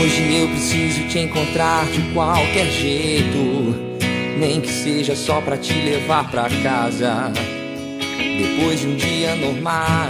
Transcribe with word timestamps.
Hoje 0.00 0.34
eu 0.40 0.48
preciso 0.48 1.08
te 1.08 1.18
encontrar 1.18 1.84
de 1.86 2.12
qualquer 2.14 2.66
jeito, 2.66 3.36
nem 4.38 4.60
que 4.60 4.68
seja 4.68 5.14
só 5.14 5.40
pra 5.40 5.56
te 5.58 5.72
levar 5.74 6.30
pra 6.30 6.48
casa. 6.62 7.30
Depois 8.18 8.80
de 8.80 8.86
um 8.88 8.96
dia 8.96 9.34
normal. 9.36 10.08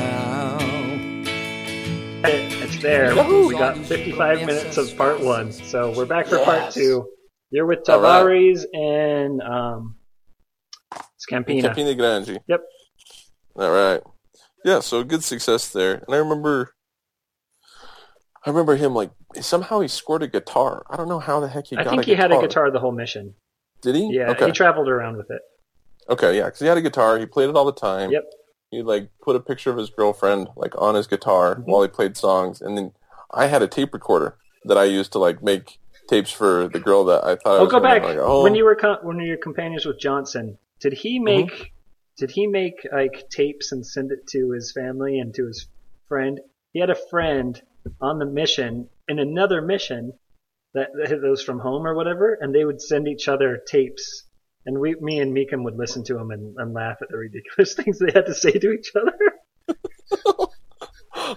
It's 2.63 2.79
there. 2.81 3.15
We 3.15 3.55
got 3.57 3.77
55 3.77 4.47
minutes 4.47 4.79
of 4.79 4.95
part 4.97 5.21
one. 5.21 5.53
So 5.53 5.91
we're 5.93 6.07
back 6.07 6.29
for 6.29 6.39
part 6.45 6.63
Yes. 6.67 6.75
two. 6.75 7.05
You're 7.51 7.67
with 7.67 7.81
All 7.89 8.01
right. 8.01 8.23
Tavares 8.23 8.65
and 8.73 9.43
um, 9.43 9.97
Scampina. 11.19 11.63
Campina 11.63 11.95
Grande. 11.95 12.41
Yep. 12.47 12.61
All 13.57 13.71
right. 13.71 14.01
Yeah, 14.65 14.81
so 14.81 15.03
good 15.03 15.25
success 15.25 15.69
there. 15.71 15.95
And 16.07 16.15
I 16.15 16.19
remember 16.19 16.73
I 18.47 18.51
remember 18.51 18.77
him 18.77 18.95
like 18.95 19.11
somehow 19.41 19.81
he 19.81 19.89
scored 19.89 20.23
a 20.23 20.29
guitar. 20.29 20.85
I 20.91 20.97
don't 20.97 21.09
know 21.09 21.19
how 21.21 21.41
the 21.41 21.49
heck 21.49 21.67
he 21.67 21.77
I 21.77 21.85
got 21.85 21.91
think 21.91 22.03
a 22.03 22.07
he 22.07 22.15
had 22.15 22.33
a 22.33 22.41
guitar 22.41 22.71
the 22.71 22.81
whole 22.81 22.93
mission. 22.93 23.35
Did 23.81 23.95
he? 23.97 24.11
Yeah, 24.15 24.31
Okay. 24.31 24.47
he 24.47 24.53
traveled 24.53 24.89
around 24.89 25.17
with 25.17 25.31
it. 25.31 25.43
okay, 26.09 26.37
yeah, 26.37 26.49
cuz 26.51 26.61
he 26.61 26.67
had 26.67 26.77
a 26.79 26.83
guitar. 26.83 27.19
He 27.19 27.27
played 27.27 27.49
it 27.49 27.57
all 27.57 27.65
the 27.65 27.73
time. 27.73 28.11
Yep. 28.11 28.25
He 28.71 28.83
like 28.83 29.11
put 29.23 29.37
a 29.37 29.41
picture 29.41 29.71
of 29.71 29.77
his 29.77 29.91
girlfriend 29.91 30.49
like 30.57 30.75
on 30.81 30.95
his 30.95 31.07
guitar 31.07 31.57
Mhm. 31.57 31.65
while 31.67 31.83
he 31.83 31.89
played 31.89 32.17
songs 32.17 32.61
and 32.61 32.77
then 32.77 32.93
I 33.31 33.47
had 33.47 33.63
a 33.63 33.69
tape 33.69 33.93
recorder 33.95 34.37
that 34.65 34.79
I 34.79 34.85
used 34.85 35.13
to 35.13 35.19
like 35.19 35.43
make 35.43 35.79
tapes 36.09 36.31
for 36.31 36.69
the 36.69 36.81
girl 36.81 37.05
that 37.05 37.25
I 37.25 37.37
thought 37.37 37.57
I 37.57 37.59
Oh, 37.61 37.65
was 37.65 37.73
go 37.73 37.81
back 37.81 38.03
like, 38.03 38.17
oh, 38.19 38.43
when 38.43 38.55
you 38.55 38.65
were 38.65 38.75
co- 38.77 38.99
when 39.03 39.19
you 39.21 39.33
were 39.33 39.37
companions 39.37 39.85
with 39.87 39.99
Johnson. 39.99 40.59
Did 40.81 40.93
he 40.95 41.19
Mm-hmm. 41.19 41.25
make 41.25 41.73
did 42.19 42.31
he 42.31 42.47
make 42.47 42.87
like 42.93 43.29
tapes 43.31 43.73
and 43.73 43.85
send 43.87 44.11
it 44.13 44.27
to 44.29 44.51
his 44.51 44.73
family 44.73 45.19
and 45.19 45.35
to 45.35 45.47
his 45.47 45.67
friend? 46.09 46.41
He 46.73 46.81
had 46.81 46.91
a 46.91 46.95
friend 46.95 47.61
on 48.01 48.19
the 48.19 48.27
mission 48.27 48.89
in 49.09 49.19
another 49.19 49.63
mission 49.63 50.13
that, 50.75 50.89
that 50.95 51.21
was 51.23 51.43
from 51.43 51.59
home 51.59 51.87
or 51.87 51.95
whatever, 51.95 52.37
and 52.41 52.55
they 52.55 52.65
would 52.65 52.81
send 52.81 53.09
each 53.09 53.29
other 53.29 53.61
tapes. 53.67 54.25
And 54.65 54.79
we, 54.79 54.95
me 55.01 55.19
and 55.19 55.35
Meekum 55.35 55.65
would 55.65 55.77
listen 55.77 56.05
to 56.05 56.15
them 56.15 56.31
and, 56.31 56.57
and 56.57 56.73
laugh 56.73 56.99
at 57.03 57.09
the 57.09 57.17
ridiculous 57.17 57.75
things 57.77 57.99
they 57.99 58.13
had 58.13 58.27
to 58.27 58.35
say 58.35 58.53
to 58.53 58.73
each 58.73 58.93
other. 58.97 59.13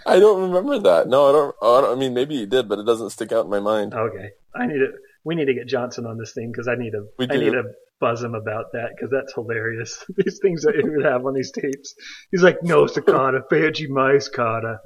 I 0.05 0.19
don't 0.19 0.49
remember 0.49 0.79
that. 0.79 1.07
No, 1.07 1.29
I 1.29 1.31
don't, 1.31 1.55
I 1.61 1.81
don't. 1.81 1.97
I 1.97 1.99
mean, 1.99 2.13
maybe 2.13 2.37
he 2.37 2.45
did, 2.45 2.69
but 2.69 2.79
it 2.79 2.85
doesn't 2.85 3.09
stick 3.11 3.31
out 3.31 3.45
in 3.45 3.51
my 3.51 3.59
mind. 3.59 3.93
Okay, 3.93 4.29
I 4.55 4.67
need 4.67 4.79
to. 4.79 4.91
We 5.23 5.35
need 5.35 5.45
to 5.45 5.53
get 5.53 5.67
Johnson 5.67 6.05
on 6.05 6.17
this 6.17 6.33
thing 6.33 6.51
because 6.51 6.67
I 6.67 6.75
need 6.75 6.91
to. 6.91 7.07
We 7.17 7.27
I 7.29 7.37
need 7.37 7.51
to 7.51 7.63
buzz 7.99 8.21
him 8.21 8.35
about 8.35 8.73
that 8.73 8.89
because 8.95 9.09
that's 9.11 9.33
hilarious. 9.33 10.03
these 10.17 10.39
things 10.41 10.63
that 10.63 10.75
he 10.75 10.87
would 10.87 11.05
have 11.05 11.25
on 11.25 11.33
these 11.33 11.51
tapes. 11.51 11.95
He's 12.31 12.43
like, 12.43 12.61
"No, 12.63 12.87
cicada, 12.87 13.43
my 13.89 14.17
cicada." 14.19 14.79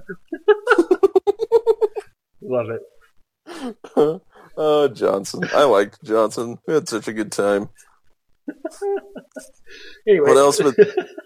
Love 2.42 2.68
it. 2.70 4.22
oh, 4.58 4.88
Johnson. 4.90 5.44
I 5.54 5.64
liked 5.64 6.04
Johnson. 6.04 6.60
We 6.68 6.74
had 6.74 6.90
such 6.90 7.08
a 7.08 7.14
good 7.14 7.32
time. 7.32 7.70
Anyway, 10.08 10.28
What 10.30 10.38
else 10.38 10.62
with 10.62 10.76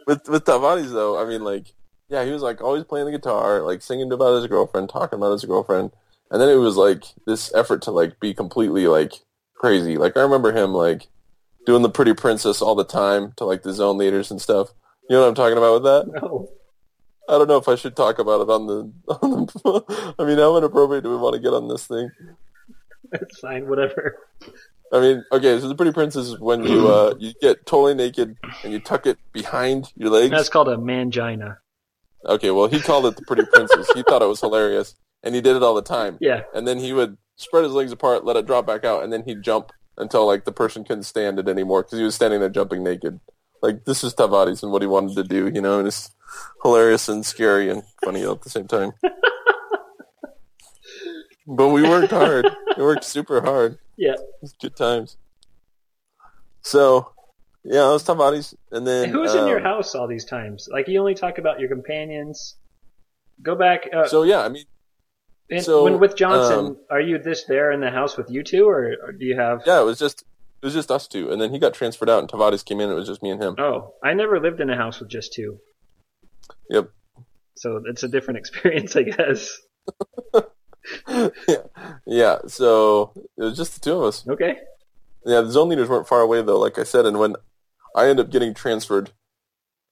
with 0.07 0.27
with 0.27 0.43
Tavares 0.43 0.91
though? 0.91 1.17
I 1.17 1.25
mean, 1.25 1.43
like, 1.43 1.67
yeah, 2.09 2.25
he 2.25 2.31
was 2.31 2.41
like 2.41 2.61
always 2.61 2.83
playing 2.83 3.05
the 3.05 3.11
guitar, 3.13 3.61
like 3.61 3.81
singing 3.81 4.11
about 4.11 4.35
his 4.35 4.47
girlfriend, 4.47 4.89
talking 4.89 5.17
about 5.17 5.31
his 5.31 5.45
girlfriend, 5.45 5.91
and 6.29 6.41
then 6.41 6.49
it 6.49 6.55
was 6.57 6.75
like 6.75 7.05
this 7.25 7.53
effort 7.53 7.81
to 7.83 7.91
like 7.91 8.19
be 8.19 8.33
completely 8.33 8.87
like 8.87 9.13
crazy. 9.55 9.97
Like 9.97 10.17
I 10.17 10.21
remember 10.21 10.51
him 10.51 10.73
like 10.73 11.07
doing 11.65 11.81
the 11.81 11.89
Pretty 11.89 12.13
Princess 12.13 12.61
all 12.61 12.75
the 12.75 12.83
time 12.83 13.31
to 13.37 13.45
like 13.45 13.63
the 13.63 13.71
zone 13.71 13.97
leaders 13.97 14.29
and 14.29 14.41
stuff. 14.41 14.73
You 15.09 15.15
know 15.15 15.21
what 15.21 15.29
I'm 15.29 15.35
talking 15.35 15.57
about 15.57 15.75
with 15.75 15.83
that? 15.83 16.21
no. 16.21 16.49
I 17.29 17.37
don't 17.37 17.47
know 17.47 17.57
if 17.57 17.67
I 17.67 17.75
should 17.75 17.95
talk 17.95 18.19
about 18.19 18.41
it 18.41 18.49
on 18.49 18.67
the. 18.67 18.91
On 19.21 19.45
the 19.45 20.15
I 20.19 20.25
mean, 20.25 20.37
how 20.37 20.57
inappropriate 20.57 21.03
do 21.03 21.09
we 21.09 21.17
want 21.17 21.35
to 21.35 21.41
get 21.41 21.53
on 21.53 21.67
this 21.67 21.87
thing? 21.87 22.09
It's 23.13 23.39
fine. 23.39 23.67
Whatever. 23.67 24.17
I 24.91 24.99
mean, 24.99 25.25
okay, 25.31 25.59
so 25.59 25.67
the 25.67 25.75
Pretty 25.75 25.91
Princess 25.91 26.27
is 26.27 26.39
when 26.39 26.63
you 26.63 26.87
uh, 26.87 27.15
you 27.19 27.33
get 27.41 27.65
totally 27.65 27.95
naked 27.95 28.35
and 28.63 28.73
you 28.73 28.79
tuck 28.79 29.05
it 29.07 29.17
behind 29.31 29.91
your 29.95 30.09
legs. 30.09 30.31
That's 30.31 30.49
called 30.49 30.67
a 30.67 30.75
mangina. 30.75 31.57
Okay, 32.25 32.51
well, 32.51 32.67
he 32.67 32.79
called 32.79 33.05
it 33.05 33.15
the 33.15 33.23
Pretty 33.23 33.43
Princess. 33.51 33.89
he 33.93 34.03
thought 34.03 34.21
it 34.21 34.27
was 34.27 34.39
hilarious, 34.39 34.95
and 35.23 35.33
he 35.33 35.41
did 35.41 35.55
it 35.55 35.63
all 35.63 35.75
the 35.75 35.81
time. 35.81 36.17
Yeah. 36.21 36.41
And 36.53 36.67
then 36.67 36.79
he 36.79 36.93
would 36.93 37.17
spread 37.37 37.63
his 37.63 37.73
legs 37.73 37.91
apart, 37.91 38.23
let 38.23 38.35
it 38.35 38.45
drop 38.45 38.67
back 38.67 38.85
out, 38.85 39.03
and 39.03 39.11
then 39.11 39.23
he'd 39.25 39.41
jump 39.41 39.71
until 39.97 40.25
like 40.27 40.45
the 40.45 40.51
person 40.51 40.83
couldn't 40.83 41.03
stand 41.03 41.39
it 41.39 41.47
anymore 41.47 41.83
because 41.83 41.99
he 41.99 42.05
was 42.05 42.15
standing 42.15 42.39
there 42.39 42.49
jumping 42.49 42.83
naked. 42.83 43.19
Like 43.63 43.85
this 43.85 44.03
is 44.03 44.13
Tavares 44.13 44.61
and 44.61 44.73
what 44.73 44.81
he 44.81 44.87
wanted 44.89 45.15
to 45.15 45.23
do, 45.23 45.47
you 45.47 45.61
know, 45.61 45.79
and 45.79 45.87
it's 45.87 46.11
hilarious 46.61 47.07
and 47.07 47.25
scary 47.25 47.69
and 47.69 47.81
funny 48.03 48.25
all 48.25 48.33
at 48.33 48.41
the 48.41 48.49
same 48.49 48.67
time. 48.67 48.91
but 51.47 51.69
we 51.69 51.81
worked 51.81 52.11
hard. 52.11 52.45
We 52.75 52.83
worked 52.83 53.05
super 53.05 53.39
hard. 53.39 53.77
Yeah. 53.95 54.15
It 54.15 54.19
was 54.41 54.53
good 54.61 54.75
times. 54.75 55.15
So, 56.61 57.13
yeah, 57.63 57.87
it 57.87 57.93
was 57.93 58.03
Tavares, 58.03 58.53
and 58.71 58.85
then 58.85 59.09
Who's 59.09 59.33
in 59.33 59.47
your 59.47 59.59
um, 59.59 59.63
house 59.63 59.95
all 59.95 60.07
these 60.07 60.25
times? 60.25 60.67
Like 60.69 60.89
you 60.89 60.99
only 60.99 61.15
talk 61.15 61.37
about 61.37 61.61
your 61.61 61.69
companions. 61.69 62.57
Go 63.41 63.55
back. 63.55 63.87
Uh, 63.93 64.07
So 64.07 64.23
yeah, 64.23 64.41
I 64.41 64.49
mean, 64.49 64.65
and 65.49 65.63
so, 65.63 65.85
when 65.85 65.99
with 65.99 66.17
Johnson, 66.17 66.65
um, 66.65 66.77
are 66.89 66.99
you 66.99 67.17
this 67.17 67.45
there 67.45 67.71
in 67.71 67.79
the 67.79 67.91
house 67.91 68.17
with 68.17 68.29
you 68.29 68.43
two, 68.43 68.67
or, 68.67 68.93
or 69.01 69.13
do 69.13 69.25
you 69.25 69.37
have? 69.37 69.61
yeah, 69.65 69.79
it 69.79 69.85
was 69.85 69.99
just 69.99 70.25
it 70.63 70.67
was 70.67 70.73
just 70.73 70.91
us 70.91 71.09
two, 71.09 71.29
and 71.29 71.41
then 71.41 71.51
he 71.51 71.59
got 71.59 71.73
transferred 71.73 72.09
out, 72.09 72.19
and 72.19 72.29
Tavares 72.29 72.63
came 72.63 72.79
in. 72.79 72.89
It 72.89 72.93
was 72.93 73.05
just 73.05 73.21
me 73.21 73.31
and 73.31 73.43
him. 73.43 73.55
Oh, 73.59 73.95
I 74.01 74.13
never 74.13 74.39
lived 74.39 74.61
in 74.61 74.69
a 74.69 74.77
house 74.77 75.01
with 75.01 75.09
just 75.09 75.33
two. 75.33 75.59
Yep. 76.69 76.89
So 77.55 77.81
it's 77.85 78.03
a 78.03 78.07
different 78.07 78.37
experience, 78.39 78.95
I 78.95 79.03
guess. 79.03 79.59
yeah, 80.33 81.57
yeah. 82.07 82.37
So 82.47 83.11
it 83.37 83.43
was 83.43 83.57
just 83.57 83.73
the 83.73 83.81
two 83.81 83.97
of 83.97 84.03
us. 84.03 84.25
Okay. 84.25 84.55
Yeah, 85.25 85.41
the 85.41 85.51
zone 85.51 85.67
leaders 85.67 85.89
weren't 85.89 86.07
far 86.07 86.21
away 86.21 86.41
though, 86.41 86.59
like 86.59 86.79
I 86.79 86.83
said. 86.83 87.05
And 87.05 87.19
when 87.19 87.35
I 87.93 88.07
ended 88.07 88.25
up 88.27 88.31
getting 88.31 88.53
transferred 88.53 89.11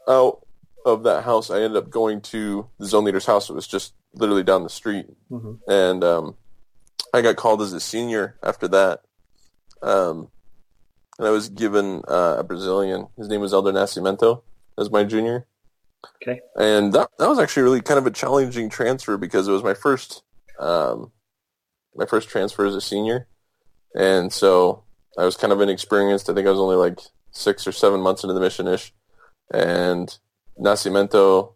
out 0.08 0.48
of 0.86 1.04
that 1.04 1.26
house, 1.26 1.50
I 1.50 1.58
ended 1.58 1.84
up 1.84 1.90
going 1.90 2.22
to 2.22 2.70
the 2.80 2.86
zone 2.86 3.04
leader's 3.04 3.26
house. 3.26 3.50
It 3.50 3.54
was 3.56 3.68
just 3.68 3.94
literally 4.14 4.44
down 4.44 4.64
the 4.64 4.70
street, 4.70 5.08
hmm 5.28 5.56
and 5.68 6.02
um, 6.02 6.36
I 7.14 7.22
got 7.22 7.36
called 7.36 7.62
as 7.62 7.74
a 7.74 7.82
senior 7.82 8.38
after 8.42 8.70
that. 8.70 9.02
Um, 9.82 10.30
and 11.18 11.28
I 11.28 11.32
was 11.32 11.50
given 11.50 12.02
uh, 12.08 12.38
a 12.40 12.44
Brazilian. 12.44 13.08
His 13.18 13.28
name 13.28 13.42
was 13.42 13.54
Elder 13.54 13.72
Nascimento 13.72 14.44
as 14.78 14.90
my 14.90 15.04
junior. 15.04 15.46
Okay. 16.22 16.42
And 16.56 16.94
that 16.94 17.10
that 17.20 17.30
was 17.30 17.40
actually 17.40 17.64
really 17.64 17.82
kind 17.82 17.98
of 17.98 18.08
a 18.08 18.12
challenging 18.12 18.70
transfer 18.70 19.18
because 19.18 19.48
it 19.48 19.52
was 19.52 19.64
my 19.64 19.74
first 19.74 20.24
um, 20.60 21.12
my 21.96 22.06
first 22.06 22.30
transfer 22.30 22.66
as 22.66 22.76
a 22.76 22.82
senior, 22.82 23.28
and 23.96 24.32
so 24.32 24.84
I 25.18 25.26
was 25.26 25.38
kind 25.38 25.54
of 25.54 25.62
inexperienced. 25.62 26.30
I 26.30 26.34
think 26.34 26.48
I 26.48 26.52
was 26.52 26.60
only 26.60 26.76
like 26.76 27.00
six 27.32 27.68
or 27.68 27.72
seven 27.72 28.02
months 28.02 28.24
into 28.24 28.34
the 28.34 28.40
mission 28.40 28.68
ish, 28.68 28.94
and 29.54 30.18
Nascimento 30.60 31.54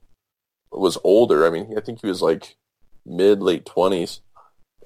was 0.71 0.97
older. 1.03 1.45
I 1.45 1.49
mean, 1.49 1.73
I 1.77 1.81
think 1.81 2.01
he 2.01 2.07
was 2.07 2.21
like 2.21 2.55
mid 3.05 3.41
late 3.41 3.65
twenties, 3.65 4.21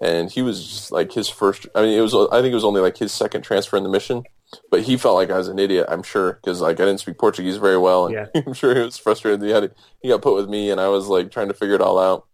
and 0.01 0.31
he 0.31 0.41
was 0.41 0.65
just 0.65 0.91
like 0.91 1.13
his 1.13 1.29
first. 1.29 1.67
I 1.75 1.81
mean, 1.81 1.97
it 1.97 2.01
was 2.01 2.13
I 2.13 2.41
think 2.41 2.51
it 2.51 2.55
was 2.55 2.65
only 2.65 2.81
like 2.81 2.97
his 2.97 3.11
second 3.11 3.41
transfer 3.41 3.77
in 3.77 3.83
the 3.83 3.89
mission, 3.89 4.23
but 4.71 4.81
he 4.81 4.97
felt 4.97 5.15
like 5.15 5.29
I 5.29 5.37
was 5.37 5.47
an 5.47 5.59
idiot. 5.59 5.85
I'm 5.89 6.03
sure 6.03 6.33
because 6.33 6.61
like 6.61 6.79
I 6.79 6.85
didn't 6.85 6.99
speak 6.99 7.17
Portuguese 7.17 7.57
very 7.57 7.77
well, 7.77 8.07
and 8.07 8.15
Yeah. 8.15 8.25
I'm 8.47 8.53
sure 8.53 8.75
he 8.75 8.81
was 8.81 8.97
frustrated. 8.97 9.39
That 9.41 9.45
he 9.45 9.51
had 9.51 9.71
he 10.01 10.09
got 10.09 10.21
put 10.21 10.35
with 10.35 10.49
me, 10.49 10.71
and 10.71 10.79
I 10.79 10.87
was 10.89 11.07
like 11.07 11.31
trying 11.31 11.47
to 11.47 11.53
figure 11.53 11.75
it 11.75 11.81
all 11.81 11.99
out. 11.99 12.27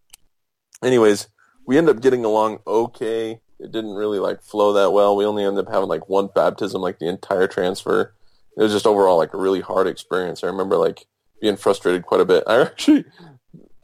Anyways, 0.83 1.27
we 1.65 1.77
ended 1.77 1.95
up 1.95 2.01
getting 2.01 2.25
along 2.25 2.59
okay. 2.67 3.41
It 3.59 3.71
didn't 3.71 3.95
really 3.95 4.19
like 4.19 4.41
flow 4.41 4.73
that 4.73 4.91
well. 4.91 5.15
We 5.15 5.25
only 5.25 5.43
ended 5.43 5.65
up 5.65 5.73
having 5.73 5.89
like 5.89 6.09
one 6.09 6.29
baptism 6.33 6.81
like 6.81 6.99
the 6.99 7.07
entire 7.07 7.47
transfer. 7.47 8.13
It 8.57 8.61
was 8.61 8.71
just 8.71 8.87
overall 8.87 9.17
like 9.17 9.33
a 9.33 9.37
really 9.37 9.61
hard 9.61 9.87
experience. 9.87 10.43
I 10.43 10.47
remember 10.47 10.77
like 10.77 11.05
being 11.41 11.55
frustrated 11.55 12.05
quite 12.05 12.21
a 12.21 12.25
bit. 12.25 12.43
I 12.47 12.61
actually 12.61 13.05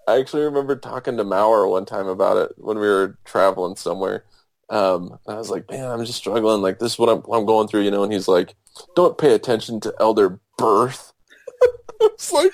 I 0.07 0.19
actually 0.19 0.43
remember 0.43 0.75
talking 0.75 1.17
to 1.17 1.23
Maurer 1.23 1.67
one 1.67 1.85
time 1.85 2.07
about 2.07 2.37
it 2.37 2.51
when 2.57 2.77
we 2.77 2.87
were 2.87 3.17
traveling 3.25 3.75
somewhere. 3.75 4.25
Um, 4.71 5.19
I 5.27 5.35
was 5.35 5.49
like, 5.49 5.69
man, 5.69 5.85
I'm 5.91 6.03
just 6.05 6.17
struggling. 6.17 6.61
Like, 6.61 6.79
this 6.79 6.93
is 6.93 6.99
what 6.99 7.09
I'm, 7.09 7.19
what 7.19 7.37
I'm 7.37 7.45
going 7.45 7.67
through, 7.67 7.81
you 7.81 7.91
know? 7.91 8.03
And 8.03 8.13
he's 8.13 8.29
like, 8.29 8.55
don't 8.95 9.17
pay 9.17 9.33
attention 9.33 9.81
to 9.81 9.93
elder 9.99 10.39
birth. 10.57 11.11
it's 12.01 12.31
like, 12.31 12.53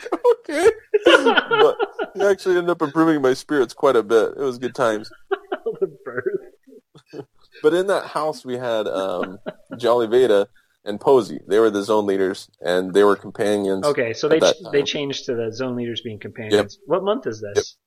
okay. 0.50 0.72
but 1.06 1.78
he 2.16 2.24
actually 2.24 2.58
ended 2.58 2.72
up 2.72 2.82
improving 2.82 3.22
my 3.22 3.36
spirits 3.36 3.74
quite 3.74 3.96
a 3.96 4.02
bit. 4.02 4.34
It 4.36 4.40
was 4.42 4.58
good 4.58 4.74
times. 4.74 5.10
the 5.30 5.96
birth. 6.04 7.26
But 7.64 7.74
in 7.74 7.88
that 7.88 8.06
house, 8.06 8.46
we 8.46 8.56
had 8.56 8.88
um, 8.88 9.40
Jolly 9.80 10.06
Veda 10.06 10.48
and 10.86 11.02
Posey. 11.02 11.40
They 11.48 11.58
were 11.58 11.72
the 11.72 11.82
zone 11.82 12.06
leaders, 12.06 12.52
and 12.62 12.94
they 12.94 13.04
were 13.04 13.16
companions. 13.16 13.84
Okay, 13.84 14.14
so 14.14 14.30
they 14.30 14.40
ch- 14.40 14.62
they 14.72 14.84
changed 14.84 15.26
to 15.26 15.34
the 15.34 15.52
zone 15.52 15.76
leaders 15.76 16.02
being 16.02 16.20
companions. 16.20 16.78
What 16.86 17.04
month 17.04 17.26
is 17.26 17.42
this? 17.42 17.78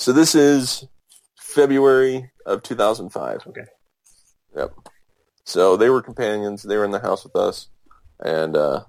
So 0.00 0.12
this 0.12 0.34
is 0.34 0.84
February 1.38 2.32
of 2.48 2.62
2005. 2.62 3.46
Okay. 3.48 3.60
Yep. 4.56 4.72
So 5.44 5.76
they 5.76 5.90
were 5.90 6.02
companions. 6.02 6.62
They 6.62 6.76
were 6.76 6.84
in 6.84 6.90
the 6.90 6.98
house 7.00 7.24
with 7.24 7.36
us, 7.36 7.68
and 8.20 8.56
uh, 8.56 8.84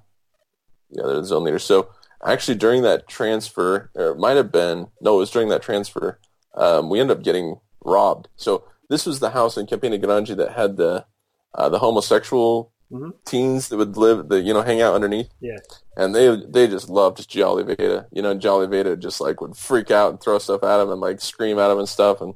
yeah, 0.89 1.03
they're 1.05 1.21
the 1.21 1.25
zone 1.25 1.43
leaders. 1.43 1.63
So 1.63 1.89
actually, 2.25 2.55
during 2.57 2.81
that 2.83 3.07
transfer, 3.07 3.89
or 3.95 4.11
it 4.11 4.17
might 4.17 4.37
have 4.37 4.51
been 4.51 4.87
no, 5.01 5.15
it 5.15 5.19
was 5.19 5.31
during 5.31 5.49
that 5.49 5.61
transfer. 5.61 6.19
Um, 6.55 6.89
we 6.89 6.99
ended 6.99 7.17
up 7.17 7.23
getting 7.23 7.59
robbed. 7.85 8.27
So 8.35 8.65
this 8.89 9.05
was 9.05 9.19
the 9.19 9.29
house 9.29 9.55
in 9.57 9.67
Campina 9.67 9.97
Grande 10.01 10.37
that 10.39 10.53
had 10.53 10.77
the 10.77 11.05
uh, 11.53 11.69
the 11.69 11.79
homosexual 11.79 12.71
Mhm. 12.91 13.11
teens 13.23 13.69
that 13.69 13.77
would 13.77 13.97
live, 13.97 14.29
that 14.29 14.41
you 14.41 14.51
know, 14.51 14.63
hang 14.63 14.81
out 14.81 14.95
underneath, 14.95 15.29
Yeah. 15.39 15.57
and 15.95 16.15
they 16.15 16.35
they 16.47 16.67
just 16.67 16.89
loved 16.89 17.29
Jolly 17.29 17.61
Veda. 17.63 18.07
You 18.11 18.23
know, 18.23 18.31
and 18.31 18.41
Jolly 18.41 18.65
Veda 18.65 18.97
just 18.97 19.21
like 19.21 19.39
would 19.41 19.55
freak 19.55 19.91
out 19.91 20.09
and 20.09 20.19
throw 20.19 20.39
stuff 20.39 20.63
at 20.63 20.81
him 20.81 20.89
and 20.89 20.99
like 20.99 21.21
scream 21.21 21.59
at 21.59 21.69
him 21.71 21.77
and 21.77 21.87
stuff. 21.87 22.19
And 22.19 22.33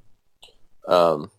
um, 0.88 1.32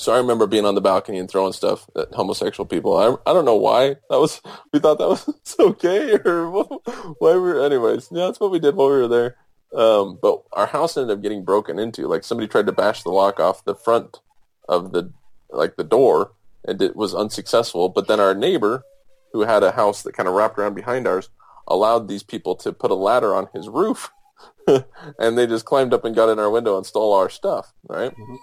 so 0.00 0.14
I 0.14 0.16
remember 0.16 0.46
being 0.46 0.64
on 0.64 0.74
the 0.74 0.80
balcony 0.80 1.18
and 1.18 1.30
throwing 1.30 1.52
stuff 1.52 1.86
at 1.94 2.14
homosexual 2.14 2.66
people. 2.66 2.96
I 2.96 3.30
I 3.30 3.34
don't 3.34 3.44
know 3.44 3.56
why 3.56 3.96
that 4.08 4.18
was. 4.18 4.40
We 4.72 4.78
thought 4.78 4.98
that 4.98 5.08
was 5.08 5.56
okay 5.60 6.18
or 6.24 6.50
why 7.18 7.36
we. 7.36 7.62
Anyways, 7.62 8.08
yeah, 8.10 8.26
that's 8.26 8.40
what 8.40 8.50
we 8.50 8.58
did 8.58 8.76
while 8.76 8.88
we 8.88 8.96
were 8.96 9.08
there. 9.08 9.36
Um, 9.74 10.18
but 10.20 10.42
our 10.52 10.66
house 10.66 10.96
ended 10.96 11.16
up 11.16 11.22
getting 11.22 11.44
broken 11.44 11.78
into. 11.78 12.08
Like 12.08 12.24
somebody 12.24 12.48
tried 12.48 12.66
to 12.66 12.72
bash 12.72 13.02
the 13.02 13.10
lock 13.10 13.38
off 13.40 13.64
the 13.64 13.74
front 13.74 14.20
of 14.68 14.92
the 14.92 15.12
like 15.50 15.76
the 15.76 15.84
door, 15.84 16.32
and 16.66 16.80
it 16.80 16.96
was 16.96 17.14
unsuccessful. 17.14 17.90
But 17.90 18.08
then 18.08 18.20
our 18.20 18.34
neighbor, 18.34 18.84
who 19.34 19.42
had 19.42 19.62
a 19.62 19.72
house 19.72 20.02
that 20.02 20.14
kind 20.14 20.28
of 20.28 20.34
wrapped 20.34 20.58
around 20.58 20.74
behind 20.74 21.06
ours, 21.06 21.28
allowed 21.66 22.08
these 22.08 22.22
people 22.22 22.56
to 22.56 22.72
put 22.72 22.90
a 22.90 22.94
ladder 22.94 23.34
on 23.34 23.48
his 23.52 23.68
roof, 23.68 24.10
and 25.18 25.36
they 25.38 25.46
just 25.46 25.64
climbed 25.64 25.94
up 25.94 26.04
and 26.04 26.14
got 26.14 26.28
in 26.28 26.38
our 26.38 26.50
window 26.50 26.76
and 26.76 26.86
stole 26.86 27.12
our 27.12 27.28
stuff. 27.28 27.72
Right. 27.88 28.14
Mhm. 28.16 28.36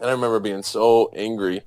And 0.00 0.10
I 0.10 0.12
remember 0.12 0.40
being 0.40 0.62
so 0.62 1.10
angry 1.14 1.62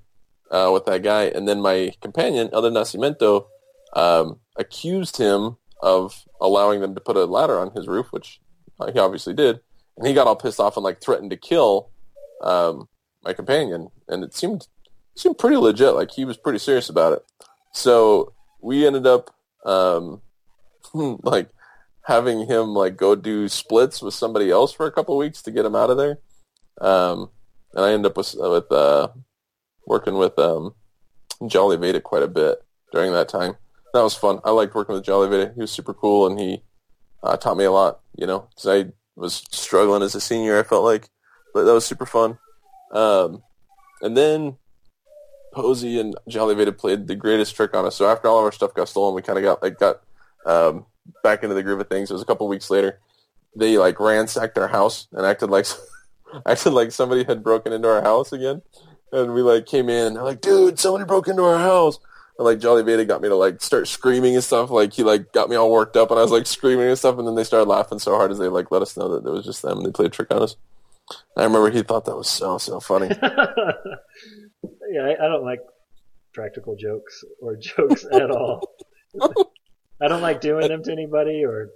uh, 0.51 0.69
with 0.73 0.85
that 0.85 1.03
guy. 1.03 1.23
And 1.25 1.47
then 1.47 1.61
my 1.61 1.93
companion, 2.01 2.49
El 2.51 2.63
Nascimento, 2.63 3.45
um, 3.93 4.39
accused 4.57 5.17
him 5.17 5.57
of 5.81 6.23
allowing 6.41 6.81
them 6.81 6.95
to 6.95 7.01
put 7.01 7.17
a 7.17 7.25
ladder 7.25 7.59
on 7.59 7.71
his 7.71 7.87
roof, 7.87 8.07
which 8.11 8.41
uh, 8.79 8.91
he 8.91 8.99
obviously 8.99 9.33
did. 9.33 9.59
And 9.97 10.05
he 10.05 10.13
got 10.13 10.27
all 10.27 10.35
pissed 10.35 10.59
off 10.59 10.75
and 10.75 10.83
like 10.83 11.01
threatened 11.01 11.31
to 11.31 11.37
kill 11.37 11.91
um, 12.41 12.89
my 13.23 13.33
companion. 13.33 13.89
And 14.07 14.23
it 14.23 14.33
seemed 14.35 14.67
seemed 15.15 15.37
pretty 15.37 15.55
legit. 15.55 15.93
Like 15.95 16.11
he 16.11 16.25
was 16.25 16.37
pretty 16.37 16.59
serious 16.59 16.89
about 16.89 17.13
it. 17.13 17.25
So 17.71 18.33
we 18.61 18.85
ended 18.85 19.07
up 19.07 19.33
um, 19.65 20.21
like 20.93 21.49
having 22.05 22.47
him 22.47 22.69
like 22.69 22.95
go 22.97 23.15
do 23.15 23.47
splits 23.49 24.01
with 24.01 24.13
somebody 24.13 24.49
else 24.51 24.71
for 24.71 24.85
a 24.85 24.91
couple 24.91 25.17
weeks 25.17 25.41
to 25.43 25.51
get 25.51 25.65
him 25.65 25.75
out 25.75 25.89
of 25.89 25.97
there. 25.97 26.19
Um, 26.79 27.29
and 27.73 27.85
I 27.85 27.91
end 27.91 28.05
up 28.05 28.17
with 28.17 28.35
with 28.37 28.71
uh, 28.71 29.09
working 29.85 30.15
with 30.15 30.37
um, 30.39 30.75
Jolly 31.47 31.77
Veda 31.77 32.01
quite 32.01 32.23
a 32.23 32.27
bit 32.27 32.63
during 32.91 33.11
that 33.13 33.29
time. 33.29 33.55
That 33.93 34.03
was 34.03 34.15
fun. 34.15 34.39
I 34.43 34.51
liked 34.51 34.75
working 34.75 34.95
with 34.95 35.05
Jolly 35.05 35.29
Veda. 35.29 35.51
He 35.55 35.61
was 35.61 35.71
super 35.71 35.93
cool, 35.93 36.27
and 36.27 36.39
he 36.39 36.63
uh, 37.23 37.37
taught 37.37 37.57
me 37.57 37.63
a 37.63 37.71
lot. 37.71 38.01
You 38.17 38.27
know, 38.27 38.47
'cause 38.55 38.67
I 38.67 38.91
was 39.15 39.43
struggling 39.51 40.03
as 40.03 40.15
a 40.15 40.21
senior. 40.21 40.59
I 40.59 40.63
felt 40.63 40.83
like, 40.83 41.09
but 41.53 41.63
that 41.63 41.73
was 41.73 41.85
super 41.85 42.05
fun. 42.05 42.37
Um, 42.91 43.41
and 44.01 44.15
then 44.15 44.57
Posey 45.53 45.99
and 45.99 46.15
Jolly 46.27 46.55
Veda 46.55 46.71
played 46.71 47.07
the 47.07 47.15
greatest 47.15 47.55
trick 47.55 47.73
on 47.73 47.85
us. 47.85 47.95
So 47.95 48.07
after 48.07 48.27
all 48.27 48.39
of 48.39 48.45
our 48.45 48.51
stuff 48.51 48.73
got 48.73 48.89
stolen, 48.89 49.15
we 49.15 49.21
kind 49.21 49.39
of 49.39 49.43
got 49.43 49.61
like 49.63 49.79
got 49.79 50.01
um, 50.45 50.85
back 51.23 51.43
into 51.43 51.55
the 51.55 51.63
groove 51.63 51.79
of 51.79 51.89
things. 51.89 52.09
It 52.09 52.13
was 52.13 52.21
a 52.21 52.25
couple 52.25 52.47
weeks 52.47 52.69
later. 52.69 52.99
They 53.55 53.77
like 53.77 53.99
ransacked 53.99 54.57
our 54.57 54.67
house 54.67 55.07
and 55.11 55.25
acted 55.25 55.49
like 55.49 55.65
acted 56.45 56.73
like 56.73 56.91
somebody 56.91 57.23
had 57.23 57.43
broken 57.43 57.73
into 57.73 57.87
our 57.87 58.01
house 58.01 58.33
again. 58.33 58.61
And 59.11 59.33
we 59.33 59.41
like 59.41 59.65
came 59.65 59.89
in. 59.89 60.13
They're 60.13 60.23
like, 60.23 60.41
dude, 60.41 60.79
somebody 60.79 61.05
broke 61.05 61.27
into 61.27 61.43
our 61.43 61.57
house. 61.59 61.99
And 62.37 62.45
like 62.45 62.59
Jolly 62.59 62.83
Veda 62.83 63.05
got 63.05 63.21
me 63.21 63.29
to 63.29 63.35
like 63.35 63.61
start 63.61 63.87
screaming 63.87 64.35
and 64.35 64.43
stuff. 64.43 64.69
Like 64.69 64.91
he 64.91 65.03
like 65.03 65.31
got 65.31 65.49
me 65.49 65.55
all 65.55 65.71
worked 65.71 65.95
up, 65.95 66.11
and 66.11 66.19
I 66.19 66.23
was 66.23 66.31
like 66.31 66.45
screaming 66.47 66.89
and 66.89 66.97
stuff. 66.97 67.17
And 67.17 67.27
then 67.27 67.35
they 67.35 67.45
started 67.45 67.69
laughing 67.69 67.99
so 67.99 68.15
hard 68.15 68.31
as 68.31 68.39
they 68.39 68.49
like 68.49 68.71
let 68.71 68.81
us 68.81 68.97
know 68.97 69.09
that 69.09 69.27
it 69.27 69.31
was 69.31 69.45
just 69.45 69.61
them. 69.61 69.77
and 69.77 69.85
They 69.85 69.91
played 69.91 70.07
a 70.07 70.09
trick 70.09 70.31
on 70.31 70.43
us. 70.43 70.57
I 71.37 71.43
remember 71.43 71.69
he 71.69 71.83
thought 71.83 72.05
that 72.05 72.17
was 72.17 72.27
so 72.29 72.57
so 72.57 72.79
funny. 72.79 73.07
yeah, 73.21 75.01
I, 75.01 75.25
I 75.25 75.27
don't 75.29 75.45
like 75.45 75.59
practical 76.33 76.75
jokes 76.75 77.23
or 77.41 77.55
jokes 77.55 78.05
at 78.11 78.31
all. 78.31 78.75
I 80.01 80.07
don't 80.07 80.21
like 80.21 80.41
doing 80.41 80.67
them 80.67 80.83
to 80.83 80.91
anybody, 80.91 81.45
or 81.45 81.69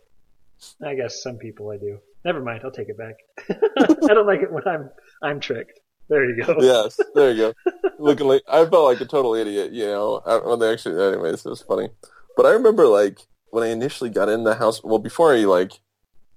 I 0.86 0.96
guess 0.96 1.22
some 1.24 1.38
people 1.38 1.70
I 1.72 1.78
do. 1.78 2.00
Never 2.26 2.42
mind, 2.42 2.62
I'll 2.64 2.72
take 2.72 2.90
it 2.90 2.98
back. 2.98 3.16
I 3.50 4.14
don't 4.14 4.28
like 4.28 4.42
it 4.42 4.52
when 4.52 4.68
I'm 4.68 4.90
I'm 5.22 5.40
tricked. 5.40 5.80
There 6.10 6.26
you 6.26 6.44
go. 6.44 6.56
yes, 6.60 7.00
there 7.14 7.32
you 7.32 7.54
go. 7.66 7.72
Looking 8.00 8.28
like 8.28 8.42
I 8.48 8.66
felt 8.66 8.86
like 8.86 9.00
a 9.02 9.06
total 9.06 9.36
idiot, 9.36 9.72
you 9.72 9.86
know. 9.86 10.22
I- 10.26 10.38
When 10.46 10.60
they 10.60 10.72
actually, 10.72 11.02
anyways, 11.02 11.46
it 11.46 11.50
was 11.50 11.62
funny. 11.62 11.90
But 12.36 12.46
I 12.46 12.52
remember 12.52 12.88
like 12.88 13.20
when 13.52 13.64
I 13.64 13.68
initially 13.68 14.10
got 14.10 14.30
in 14.30 14.44
the 14.44 14.56
house. 14.56 14.84
Well, 14.84 15.00
before 15.00 15.34
I 15.34 15.40
like, 15.46 15.74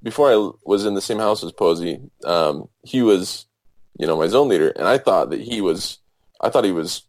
before 0.02 0.30
I 0.30 0.50
was 0.64 0.84
in 0.84 0.94
the 0.94 1.00
same 1.00 1.18
house 1.18 1.42
as 1.42 1.52
Posey, 1.52 2.00
um, 2.24 2.68
he 2.84 3.02
was, 3.02 3.46
you 3.98 4.06
know, 4.06 4.16
my 4.16 4.26
zone 4.28 4.48
leader, 4.48 4.68
and 4.70 4.86
I 4.86 4.98
thought 4.98 5.30
that 5.30 5.40
he 5.40 5.60
was, 5.60 5.98
I 6.40 6.48
thought 6.50 6.64
he 6.64 6.72
was, 6.72 7.02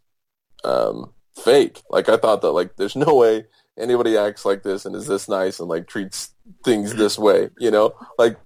um, 0.64 1.12
fake. 1.36 1.82
Like 1.90 2.08
I 2.08 2.16
thought 2.16 2.40
that 2.42 2.52
like 2.52 2.76
there's 2.76 2.96
no 2.96 3.14
way 3.14 3.44
anybody 3.78 4.16
acts 4.16 4.44
like 4.44 4.62
this 4.62 4.84
and 4.84 4.94
is 4.94 5.06
this 5.06 5.28
nice 5.28 5.60
and 5.60 5.68
like 5.68 5.86
treats 5.86 6.30
things 6.64 6.94
this 6.94 7.18
way, 7.18 7.50
you 7.58 7.70
know, 7.70 7.94
like 8.18 8.36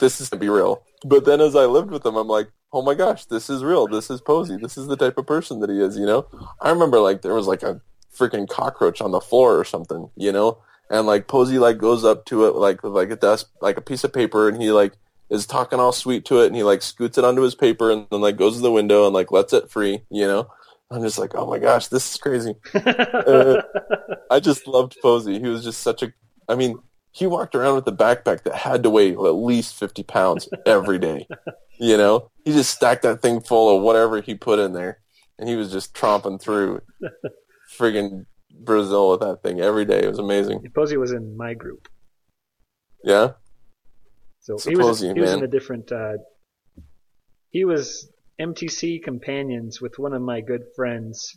this 0.00 0.20
is 0.20 0.28
gonna 0.28 0.40
be 0.40 0.48
real. 0.48 0.82
But 1.04 1.24
then 1.24 1.40
as 1.40 1.54
I 1.54 1.66
lived 1.66 1.90
with 1.90 2.04
him, 2.04 2.16
I'm 2.16 2.28
like, 2.28 2.48
oh 2.72 2.82
my 2.82 2.94
gosh, 2.94 3.24
this 3.26 3.48
is 3.48 3.64
real. 3.64 3.86
This 3.86 4.10
is 4.10 4.20
Posey. 4.20 4.56
This 4.56 4.76
is 4.76 4.86
the 4.86 4.96
type 4.96 5.18
of 5.18 5.26
person 5.26 5.60
that 5.60 5.70
he 5.70 5.80
is, 5.80 5.96
you 5.96 6.06
know? 6.06 6.26
I 6.60 6.70
remember 6.70 7.00
like 7.00 7.22
there 7.22 7.34
was 7.34 7.46
like 7.46 7.62
a 7.62 7.80
freaking 8.14 8.48
cockroach 8.48 9.00
on 9.00 9.12
the 9.12 9.20
floor 9.20 9.58
or 9.58 9.64
something, 9.64 10.10
you 10.16 10.32
know? 10.32 10.58
And 10.90 11.06
like 11.06 11.28
Posey 11.28 11.58
like 11.58 11.78
goes 11.78 12.04
up 12.04 12.24
to 12.26 12.46
it 12.46 12.54
like 12.54 12.82
with 12.82 12.92
like 12.92 13.10
a 13.10 13.16
desk, 13.16 13.50
like 13.60 13.76
a 13.76 13.82
piece 13.82 14.04
of 14.04 14.12
paper 14.12 14.48
and 14.48 14.60
he 14.60 14.70
like 14.70 14.94
is 15.30 15.46
talking 15.46 15.78
all 15.78 15.92
sweet 15.92 16.24
to 16.26 16.40
it 16.40 16.46
and 16.46 16.56
he 16.56 16.62
like 16.62 16.82
scoots 16.82 17.18
it 17.18 17.24
onto 17.24 17.42
his 17.42 17.54
paper 17.54 17.90
and 17.90 18.06
then 18.10 18.20
like 18.20 18.36
goes 18.36 18.56
to 18.56 18.62
the 18.62 18.72
window 18.72 19.04
and 19.04 19.14
like 19.14 19.30
lets 19.30 19.52
it 19.52 19.70
free, 19.70 20.02
you 20.10 20.26
know? 20.26 20.48
I'm 20.90 21.02
just 21.02 21.18
like, 21.18 21.34
oh 21.34 21.46
my 21.46 21.58
gosh, 21.58 21.88
this 21.88 22.14
is 22.14 22.20
crazy. 22.20 22.54
I 22.74 24.40
just 24.40 24.66
loved 24.66 24.96
Posey. 25.02 25.38
He 25.38 25.48
was 25.48 25.62
just 25.62 25.80
such 25.82 26.02
a. 26.02 26.12
I 26.48 26.54
mean, 26.54 26.78
he 27.12 27.26
walked 27.26 27.54
around 27.54 27.74
with 27.74 27.88
a 27.88 27.92
backpack 27.92 28.44
that 28.44 28.54
had 28.54 28.82
to 28.84 28.90
weigh 28.90 29.12
at 29.12 29.18
least 29.18 29.74
fifty 29.74 30.02
pounds 30.02 30.48
every 30.66 30.98
day. 30.98 31.26
You 31.80 31.96
know, 31.96 32.32
he 32.44 32.50
just 32.50 32.74
stacked 32.74 33.02
that 33.02 33.22
thing 33.22 33.40
full 33.40 33.76
of 33.76 33.84
whatever 33.84 34.20
he 34.20 34.34
put 34.34 34.58
in 34.58 34.72
there, 34.72 34.98
and 35.38 35.48
he 35.48 35.54
was 35.54 35.70
just 35.70 35.94
tromping 35.94 36.42
through 36.42 36.80
friggin' 37.78 38.26
Brazil 38.50 39.12
with 39.12 39.20
that 39.20 39.44
thing 39.44 39.60
every 39.60 39.84
day. 39.84 40.02
It 40.02 40.08
was 40.08 40.18
amazing. 40.18 40.60
Posey 40.74 40.96
was 40.96 41.12
in 41.12 41.36
my 41.36 41.54
group, 41.54 41.86
Yeah, 43.04 43.34
so 44.40 44.58
he 44.68 44.74
was 44.74 44.98
he 45.00 45.12
was 45.12 45.32
in 45.34 45.44
a 45.44 45.46
different. 45.46 45.92
Uh, 45.92 46.14
he 47.50 47.64
was 47.64 48.10
MTC 48.40 49.02
companions 49.02 49.80
with 49.80 49.98
one 49.98 50.12
of 50.12 50.22
my 50.22 50.40
good 50.40 50.62
friends, 50.76 51.36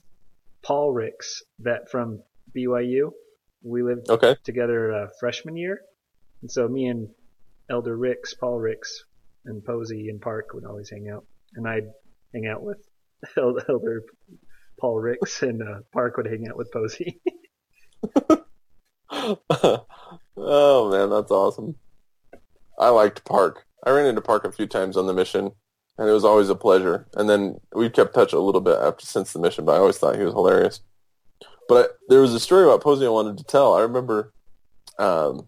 Paul 0.64 0.92
Ricks, 0.92 1.42
that 1.60 1.90
from 1.90 2.22
BYU. 2.56 3.12
We 3.64 3.84
lived 3.84 4.10
okay. 4.10 4.36
together 4.44 4.94
uh, 4.94 5.08
freshman 5.20 5.56
year, 5.58 5.82
and 6.42 6.52
so 6.52 6.68
me 6.68 6.88
and 6.88 7.10
Elder 7.70 7.96
Ricks, 7.96 8.34
Paul 8.34 8.60
Ricks, 8.60 9.04
and 9.46 9.64
Posey 9.64 10.10
and 10.10 10.22
Park 10.22 10.54
would 10.54 10.66
always 10.66 10.90
hang 10.90 11.10
out, 11.10 11.26
and 11.56 11.68
I'd 11.68 11.90
hang 12.34 12.48
out 12.48 12.64
with 12.64 12.78
Elder 13.38 14.04
Paul 14.80 15.00
Ricks, 15.00 15.44
and 15.44 15.62
uh, 15.62 15.80
Park 15.94 16.18
would 16.18 16.28
hang 16.28 16.48
out 16.48 16.58
with 16.58 16.72
Posey. 16.72 17.22
oh 20.38 20.92
man, 20.92 21.10
that's 21.10 21.32
awesome. 21.32 21.76
I 22.80 22.90
liked 22.90 23.26
Park. 23.26 23.66
I 23.86 23.92
ran 23.92 24.06
into 24.06 24.22
Park 24.22 24.46
a 24.46 24.52
few 24.52 24.68
times 24.68 24.98
on 24.98 25.08
the 25.08 25.14
mission, 25.14 25.52
and 26.02 26.10
it 26.10 26.14
was 26.14 26.26
always 26.26 26.50
a 26.50 26.56
pleasure. 26.56 27.06
And 27.14 27.30
then 27.30 27.62
we 27.76 27.88
kept 27.88 28.16
touch 28.16 28.34
a 28.34 28.40
little 28.40 28.60
bit 28.60 28.76
after 28.76 29.06
since 29.06 29.34
the 29.34 29.40
mission, 29.40 29.66
but 29.66 29.74
I 29.74 29.78
always 29.78 30.00
thought 30.00 30.18
he 30.18 30.24
was 30.24 30.34
hilarious. 30.34 30.82
But 31.70 31.86
I, 31.86 31.94
there 32.10 32.22
was 32.22 32.34
a 32.34 32.40
story 32.40 32.64
about 32.64 32.82
Posey 32.82 33.06
I 33.06 33.10
wanted 33.10 33.38
to 33.38 33.44
tell. 33.44 33.76
I 33.76 33.82
remember 33.82 34.34
um, 34.98 35.48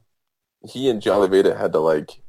he 0.63 0.91
and 0.91 1.01
Jolly 1.01 1.27
Veda 1.27 1.57
had 1.57 1.73
to 1.73 1.79
like, 1.79 2.21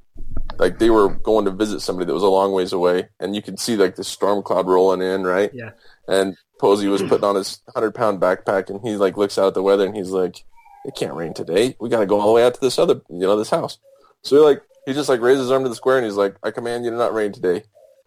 like 0.56 0.78
they 0.78 0.88
were 0.88 1.10
going 1.10 1.44
to 1.44 1.50
visit 1.50 1.80
somebody 1.80 2.06
that 2.06 2.14
was 2.14 2.22
a 2.22 2.28
long 2.28 2.52
ways 2.52 2.72
away, 2.72 3.10
and 3.20 3.36
you 3.36 3.42
could 3.42 3.60
see 3.60 3.76
like 3.76 3.96
the 3.96 4.04
storm 4.04 4.42
cloud 4.42 4.66
rolling 4.66 5.02
in, 5.02 5.24
right? 5.24 5.50
Yeah. 5.52 5.72
And 6.08 6.34
Posey 6.58 6.88
was 6.88 7.02
putting 7.02 7.24
on 7.24 7.34
his 7.34 7.60
hundred 7.74 7.94
pound 7.94 8.22
backpack, 8.22 8.70
and 8.70 8.80
he 8.80 8.96
like 8.96 9.18
looks 9.18 9.36
out 9.36 9.48
at 9.48 9.54
the 9.54 9.62
weather, 9.62 9.84
and 9.84 9.94
he's 9.94 10.12
like, 10.12 10.46
"It 10.86 10.96
can't 10.96 11.12
rain 11.12 11.34
today. 11.34 11.76
We 11.78 11.90
got 11.90 12.00
to 12.00 12.06
go 12.06 12.20
all 12.20 12.28
the 12.28 12.32
way 12.32 12.44
out 12.44 12.54
to 12.54 12.60
this 12.62 12.78
other, 12.78 13.02
you 13.10 13.18
know, 13.18 13.36
this 13.36 13.50
house." 13.50 13.76
So 14.22 14.36
he 14.36 14.42
like 14.42 14.62
he 14.86 14.94
just 14.94 15.10
like 15.10 15.20
raises 15.20 15.42
his 15.42 15.50
arm 15.50 15.64
to 15.64 15.68
the 15.68 15.74
square, 15.74 15.98
and 15.98 16.06
he's 16.06 16.16
like, 16.16 16.36
"I 16.42 16.52
command 16.52 16.86
you 16.86 16.90
to 16.90 16.96
not 16.96 17.12
rain 17.12 17.32
today." 17.32 17.64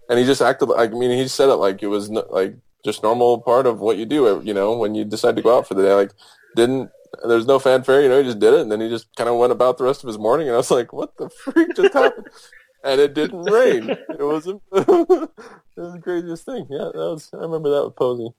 And 0.10 0.20
he 0.20 0.26
just 0.26 0.42
acted 0.42 0.70
like 0.70 0.92
I 0.92 0.94
mean, 0.94 1.12
he 1.12 1.28
said 1.28 1.50
it 1.50 1.56
like 1.56 1.84
it 1.84 1.88
was 1.88 2.10
no, 2.10 2.26
like 2.30 2.56
just 2.84 3.04
normal 3.04 3.42
part 3.42 3.68
of 3.68 3.80
what 3.80 3.98
you 3.98 4.06
do, 4.06 4.28
uh, 4.28 4.40
you 4.42 4.54
know, 4.54 4.78
when 4.78 4.96
you 4.96 5.04
decide 5.04 5.36
to 5.36 5.42
go 5.42 5.58
out 5.58 5.68
for 5.68 5.74
the 5.74 5.84
day. 5.84 5.94
Like 5.94 6.12
didn't 6.56 6.90
there's 7.26 7.46
no 7.46 7.60
fanfare, 7.60 8.02
you 8.02 8.10
know, 8.10 8.20
he 8.20 8.26
just 8.26 8.40
did 8.40 8.54
it, 8.54 8.62
and 8.62 8.72
then 8.72 8.82
he 8.82 8.90
just 8.90 9.14
kind 9.16 9.30
of 9.30 9.38
went 9.38 9.52
about 9.52 9.78
the 9.78 9.84
rest 9.84 10.04
of 10.04 10.08
his 10.08 10.18
morning, 10.18 10.48
and 10.48 10.56
I 10.56 10.58
was 10.58 10.72
like, 10.72 10.94
"What 10.94 11.16
the 11.18 11.30
freak 11.30 11.76
just 11.76 11.94
happened?" 11.94 12.28
and 12.84 13.02
it 13.02 13.14
didn't 13.14 13.44
rain. 13.44 13.90
It 13.90 14.20
was 14.20 14.48
it 14.48 14.62
was 14.72 15.94
the 15.94 16.02
craziest 16.02 16.46
thing. 16.46 16.68
Yeah, 16.70 16.90
that 16.94 16.96
was. 16.96 17.30
I 17.34 17.38
remember 17.38 17.70
that 17.72 17.86
with 17.86 17.96
Posey. 17.96 18.30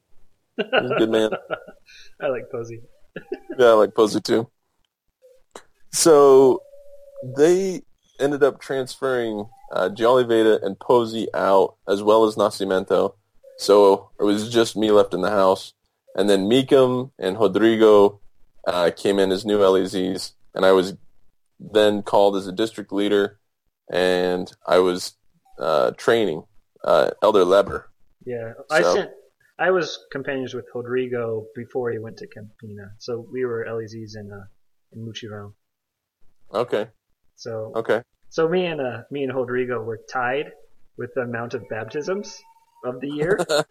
He 0.57 0.65
was 0.73 0.91
a 0.91 0.99
good 0.99 1.11
man. 1.11 1.31
I 2.21 2.29
like 2.29 2.51
Posey. 2.51 2.81
Yeah, 3.59 3.67
I 3.67 3.73
like 3.73 3.95
Posey 3.95 4.21
too. 4.21 4.49
So 5.93 6.63
they 7.37 7.83
ended 8.21 8.43
up 8.43 8.61
transferring 8.61 9.49
uh, 9.73 9.89
Jolly 9.89 10.25
Veda 10.25 10.65
and 10.65 10.79
Posey 10.79 11.29
out, 11.35 11.77
as 11.87 12.03
well 12.03 12.25
as 12.25 12.37
Nascimento. 12.37 13.15
So 13.59 14.11
it 14.19 14.25
was 14.25 14.51
just 14.51 14.77
me 14.77 14.91
left 14.91 15.15
in 15.15 15.21
the 15.21 15.31
house. 15.31 15.75
And 16.15 16.29
then 16.29 16.49
Meekum 16.49 17.11
and 17.19 17.39
Rodrigo 17.39 18.21
uh, 18.67 18.91
came 18.97 19.19
in 19.19 19.31
as 19.31 19.45
new 19.45 19.59
LEZs, 19.59 20.33
and 20.55 20.65
I 20.65 20.73
was 20.73 20.95
then 21.61 22.03
called 22.03 22.37
as 22.37 22.47
a 22.47 22.53
district 22.53 22.93
leader, 22.93 23.39
and 23.91 24.51
I 24.67 24.79
was 24.79 25.15
uh, 25.59 25.93
training 25.93 26.45
uh, 26.85 27.11
Elder 27.23 27.45
Leber. 27.45 27.85
Yeah, 28.25 28.53
I 28.71 28.83
sent. 28.83 29.11
I 29.59 29.71
was 29.71 29.99
companions 30.13 30.55
with 30.55 30.67
Rodrigo 30.73 31.47
before 31.55 31.91
he 31.91 31.99
went 31.99 32.17
to 32.19 32.29
Campina, 32.29 32.93
so 32.99 33.27
we 33.33 33.45
were 33.45 33.67
LEZs 33.69 34.17
in 34.17 34.31
uh, 34.33 34.45
in 34.93 35.07
Muchirão. 35.07 35.53
Okay, 36.53 36.89
So 37.37 37.73
okay. 37.77 38.03
So 38.31 38.49
me 38.49 38.67
and 38.67 38.81
uh 38.81 39.03
me 39.11 39.25
and 39.25 39.35
Rodrigo 39.35 39.83
were 39.83 40.01
tied 40.11 40.53
with 40.97 41.15
the 41.15 41.23
amount 41.23 41.55
of 41.55 41.69
baptisms 41.69 42.41
of 42.85 43.01
the 43.01 43.09
year. 43.09 43.39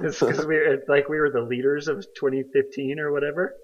Because 0.00 0.44
we 0.44 0.56
were 0.56 0.82
like 0.88 1.08
we 1.08 1.20
were 1.20 1.30
the 1.30 1.42
leaders 1.42 1.86
of 1.86 2.04
2015 2.16 2.98
or 2.98 3.12
whatever, 3.12 3.54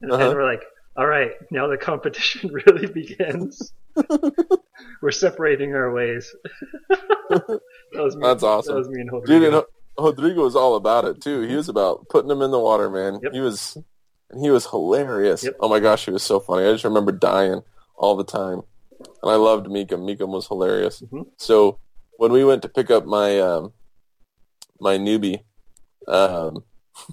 and, 0.00 0.12
and 0.12 0.22
Uh-huh. 0.22 0.32
we're 0.32 0.44
like, 0.44 0.62
all 0.96 1.04
right, 1.06 1.32
now 1.50 1.66
the 1.66 1.76
competition 1.76 2.52
really 2.66 2.86
begins. 2.86 3.72
we're 5.02 5.10
separating 5.10 5.74
our 5.74 5.92
ways. 5.92 6.32
that 6.88 7.60
was 7.94 8.14
me. 8.14 8.22
That's 8.22 8.44
awesome. 8.44 8.74
That 8.74 8.78
was 8.78 8.88
me 8.88 9.00
and 9.00 9.10
Rodrigo. 9.12 9.40
Dude, 9.40 9.54
and 9.54 9.64
Rodrigo 9.98 10.42
was 10.44 10.54
all 10.54 10.76
about 10.76 11.04
it 11.06 11.20
too. 11.20 11.40
He 11.40 11.56
was 11.56 11.68
about 11.68 12.08
putting 12.08 12.30
him 12.30 12.40
in 12.42 12.52
the 12.52 12.58
water, 12.60 12.88
man. 12.88 13.18
Yep. 13.22 13.32
He 13.32 13.40
was, 13.40 13.76
and 14.30 14.40
he 14.40 14.50
was 14.50 14.66
hilarious. 14.66 15.42
Yep. 15.42 15.56
Oh 15.58 15.68
my 15.68 15.80
gosh, 15.80 16.04
he 16.04 16.12
was 16.12 16.22
so 16.22 16.38
funny. 16.38 16.68
I 16.68 16.72
just 16.72 16.84
remember 16.84 17.10
dying 17.10 17.62
all 17.96 18.14
the 18.16 18.22
time, 18.24 18.62
and 19.00 19.30
I 19.30 19.36
loved 19.36 19.66
Meekum. 19.66 20.04
Meekum 20.04 20.28
was 20.28 20.48
hilarious. 20.48 21.02
Mhm. 21.02 21.26
So 21.38 21.78
when 22.18 22.32
we 22.32 22.44
went 22.44 22.62
to 22.62 22.68
pick 22.68 22.90
up 22.90 23.04
my 23.06 23.38
um, 23.40 23.72
my 24.80 24.98
newbie, 24.98 25.40
um, 26.08 26.64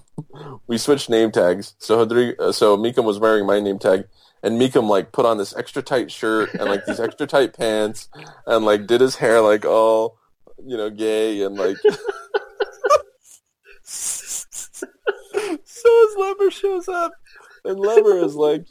we 0.68 0.78
switched 0.78 1.10
name 1.10 1.32
tags. 1.32 1.76
So 1.80 2.00
Rodrigo, 2.00 2.50
uh, 2.50 2.52
so 2.52 2.78
Meekum 2.78 3.04
was 3.04 3.20
wearing 3.20 3.46
my 3.46 3.60
name 3.60 3.80
tag. 3.80 4.08
And 4.44 4.60
Meekum 4.60 4.90
like 4.90 5.12
put 5.12 5.28
on 5.28 5.38
this 5.38 5.56
extra 5.56 5.84
tight 5.84 6.12
shirt 6.12 6.54
and 6.56 6.66
like 6.66 6.86
these 6.86 7.00
extra 7.00 7.28
tight 7.28 7.54
pants 7.54 8.10
and 8.48 8.66
like 8.66 8.88
did 8.88 9.00
his 9.00 9.16
hair 9.18 9.40
like 9.40 9.66
all 9.66 10.18
you 10.66 10.76
know 10.76 10.90
gay 10.90 11.44
and 11.44 11.56
like 11.56 11.78
so 13.84 14.46
his 15.84 16.16
Leber 16.18 16.52
shows 16.52 16.88
up, 16.88 17.12
and 17.66 17.78
Leber 17.78 18.24
is 18.24 18.36
like, 18.36 18.66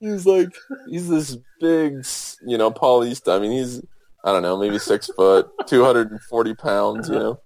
he's 0.00 0.26
like, 0.26 0.50
he's 0.88 1.08
this 1.08 1.36
big, 1.60 2.04
you 2.46 2.58
know, 2.58 2.70
Paulista. 2.70 3.36
I 3.36 3.38
mean, 3.38 3.52
he's, 3.52 3.82
I 4.24 4.32
don't 4.32 4.42
know, 4.42 4.56
maybe 4.56 4.78
six 4.78 5.10
foot, 5.16 5.48
two 5.66 5.84
hundred 5.84 6.10
and 6.10 6.20
forty 6.22 6.54
pounds, 6.54 7.08
you 7.08 7.14
know, 7.14 7.40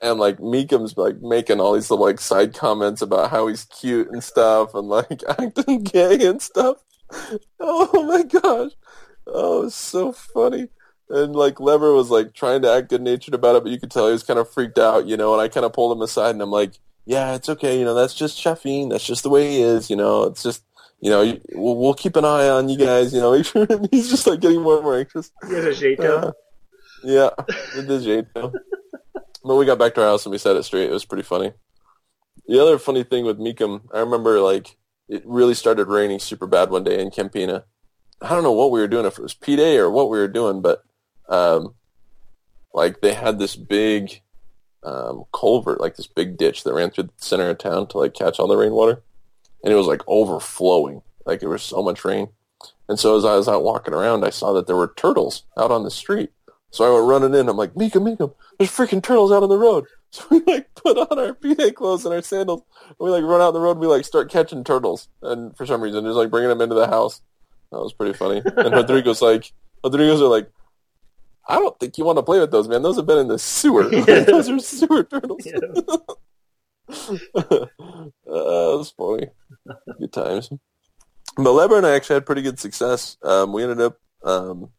and 0.00 0.18
like 0.18 0.38
Meekum's 0.38 0.96
like 0.96 1.20
making 1.20 1.60
all 1.60 1.74
these 1.74 1.90
little 1.90 2.04
like 2.04 2.20
side 2.20 2.54
comments 2.54 3.02
about 3.02 3.30
how 3.30 3.46
he's 3.46 3.64
cute 3.66 4.08
and 4.10 4.22
stuff, 4.22 4.74
and 4.74 4.88
like 4.88 5.22
acting 5.28 5.84
gay 5.84 6.26
and 6.26 6.40
stuff. 6.42 6.78
Oh 7.58 8.04
my 8.04 8.22
gosh, 8.22 8.72
oh, 9.26 9.68
so 9.68 10.12
funny. 10.12 10.68
And 11.08 11.34
like 11.34 11.56
Leber 11.56 11.94
was 11.94 12.08
like 12.10 12.34
trying 12.34 12.62
to 12.62 12.70
act 12.70 12.90
good 12.90 13.02
natured 13.02 13.34
about 13.34 13.56
it, 13.56 13.64
but 13.64 13.72
you 13.72 13.80
could 13.80 13.90
tell 13.90 14.06
he 14.06 14.12
was 14.12 14.22
kind 14.22 14.38
of 14.38 14.48
freaked 14.50 14.78
out, 14.78 15.06
you 15.06 15.16
know. 15.16 15.32
And 15.32 15.42
I 15.42 15.48
kind 15.48 15.66
of 15.66 15.72
pulled 15.72 15.96
him 15.96 16.02
aside, 16.02 16.30
and 16.30 16.42
I'm 16.42 16.52
like, 16.52 16.74
"Yeah, 17.04 17.34
it's 17.34 17.48
okay, 17.48 17.78
you 17.78 17.84
know. 17.84 17.94
That's 17.94 18.14
just 18.14 18.38
Chaffin. 18.40 18.88
That's 18.90 19.04
just 19.06 19.24
the 19.24 19.30
way 19.30 19.50
he 19.50 19.62
is, 19.62 19.90
you 19.90 19.96
know. 19.96 20.24
It's 20.24 20.42
just, 20.42 20.62
you 21.00 21.10
know, 21.10 21.38
we'll, 21.52 21.76
we'll 21.76 21.94
keep 21.94 22.16
an 22.16 22.24
eye 22.24 22.48
on 22.48 22.68
you 22.68 22.78
guys, 22.78 23.12
you 23.12 23.20
know. 23.20 23.32
Make 23.36 23.46
sure." 23.46 23.66
He's 23.90 24.10
just 24.10 24.26
like 24.26 24.40
getting 24.40 24.62
more 24.62 24.76
and 24.76 24.84
more 24.84 24.98
anxious. 24.98 25.30
You 25.48 25.56
had 25.56 25.64
a 25.64 25.74
Jato. 25.74 26.18
Uh, 26.18 26.32
yeah, 27.02 27.30
with 27.76 27.86
the 27.86 27.98
Jato. 27.98 28.52
But 29.42 29.56
we 29.56 29.64
got 29.64 29.78
back 29.78 29.94
to 29.94 30.02
our 30.02 30.08
house 30.08 30.26
and 30.26 30.32
we 30.32 30.38
set 30.38 30.56
it 30.56 30.64
straight. 30.64 30.90
It 30.90 30.92
was 30.92 31.06
pretty 31.06 31.22
funny. 31.22 31.52
The 32.46 32.60
other 32.60 32.78
funny 32.78 33.04
thing 33.04 33.24
with 33.24 33.38
Meekum, 33.38 33.82
I 33.92 34.00
remember 34.00 34.40
like 34.40 34.76
it 35.08 35.22
really 35.24 35.54
started 35.54 35.88
raining 35.88 36.18
super 36.18 36.46
bad 36.46 36.70
one 36.70 36.84
day 36.84 37.00
in 37.00 37.10
Campina. 37.10 37.64
I 38.20 38.28
don't 38.28 38.42
know 38.42 38.52
what 38.52 38.70
we 38.70 38.80
were 38.80 38.88
doing, 38.88 39.06
if 39.06 39.18
it 39.18 39.22
was 39.22 39.34
P 39.34 39.56
Day 39.56 39.78
or 39.78 39.90
what 39.90 40.10
we 40.10 40.18
were 40.18 40.28
doing, 40.28 40.60
but 40.60 40.84
um, 41.28 41.74
like 42.74 43.00
they 43.00 43.14
had 43.14 43.38
this 43.38 43.56
big 43.56 44.20
um, 44.82 45.24
culvert, 45.32 45.80
like 45.80 45.96
this 45.96 46.06
big 46.06 46.36
ditch 46.36 46.64
that 46.64 46.74
ran 46.74 46.90
through 46.90 47.04
the 47.04 47.12
center 47.16 47.48
of 47.48 47.58
town 47.58 47.86
to 47.88 47.98
like 47.98 48.14
catch 48.14 48.38
all 48.38 48.46
the 48.46 48.56
rainwater, 48.56 49.02
and 49.64 49.72
it 49.72 49.76
was 49.76 49.86
like 49.86 50.02
overflowing. 50.06 51.02
Like 51.26 51.40
there 51.40 51.48
was 51.48 51.62
so 51.62 51.82
much 51.82 52.04
rain, 52.04 52.28
and 52.88 52.98
so 52.98 53.16
as 53.16 53.24
I 53.24 53.36
was 53.36 53.48
out 53.48 53.62
walking 53.64 53.94
around, 53.94 54.24
I 54.24 54.30
saw 54.30 54.52
that 54.54 54.66
there 54.66 54.76
were 54.76 54.92
turtles 54.96 55.44
out 55.56 55.70
on 55.70 55.84
the 55.84 55.90
street. 55.90 56.30
So 56.72 56.84
I 56.84 56.94
went 56.94 57.08
running 57.08 57.38
in. 57.38 57.48
I'm 57.48 57.56
like, 57.56 57.76
Mika, 57.76 57.98
Mika, 58.00 58.30
there's 58.58 58.70
freaking 58.70 59.02
turtles 59.02 59.32
out 59.32 59.42
on 59.42 59.48
the 59.48 59.58
road. 59.58 59.86
So 60.12 60.24
we 60.28 60.40
like 60.40 60.74
put 60.74 60.98
on 60.98 61.20
our 61.20 61.34
PA 61.56 61.70
clothes 61.72 62.04
and 62.04 62.12
our 62.12 62.20
sandals. 62.20 62.62
And 62.88 62.96
we 62.98 63.10
like 63.10 63.22
run 63.22 63.40
out 63.40 63.52
the 63.52 63.60
road. 63.60 63.72
and 63.72 63.80
We 63.80 63.86
like 63.86 64.04
start 64.04 64.28
catching 64.28 64.64
turtles, 64.64 65.06
and 65.22 65.56
for 65.56 65.66
some 65.66 65.80
reason, 65.80 66.02
just 66.04 66.16
like 66.16 66.30
bringing 66.30 66.48
them 66.48 66.60
into 66.60 66.74
the 66.74 66.88
house. 66.88 67.20
That 67.70 67.78
was 67.78 67.92
pretty 67.92 68.14
funny. 68.18 68.42
And 68.44 68.74
Rodrigo's 68.74 69.22
like, 69.22 69.52
Rodrigo's 69.84 70.20
are 70.20 70.24
like, 70.26 70.50
I 71.48 71.60
don't 71.60 71.78
think 71.78 71.96
you 71.96 72.04
want 72.04 72.18
to 72.18 72.24
play 72.24 72.40
with 72.40 72.50
those, 72.50 72.66
man. 72.66 72.82
Those 72.82 72.96
have 72.96 73.06
been 73.06 73.18
in 73.18 73.28
the 73.28 73.38
sewer. 73.38 73.88
Yeah. 73.94 74.24
those 74.24 74.48
are 74.48 74.58
sewer 74.58 75.04
turtles. 75.04 75.46
Yeah. 75.46 75.58
uh, 77.34 77.66
that 78.26 78.76
was 78.76 78.92
funny. 78.96 79.28
Good 79.98 80.12
times. 80.12 80.50
But 81.36 81.52
Leber 81.52 81.78
and 81.78 81.86
I 81.86 81.94
actually 81.94 82.14
had 82.14 82.26
pretty 82.26 82.42
good 82.42 82.58
success. 82.58 83.16
Um, 83.22 83.52
we 83.52 83.62
ended 83.62 83.80
up 83.80 83.98
um, 84.24 84.70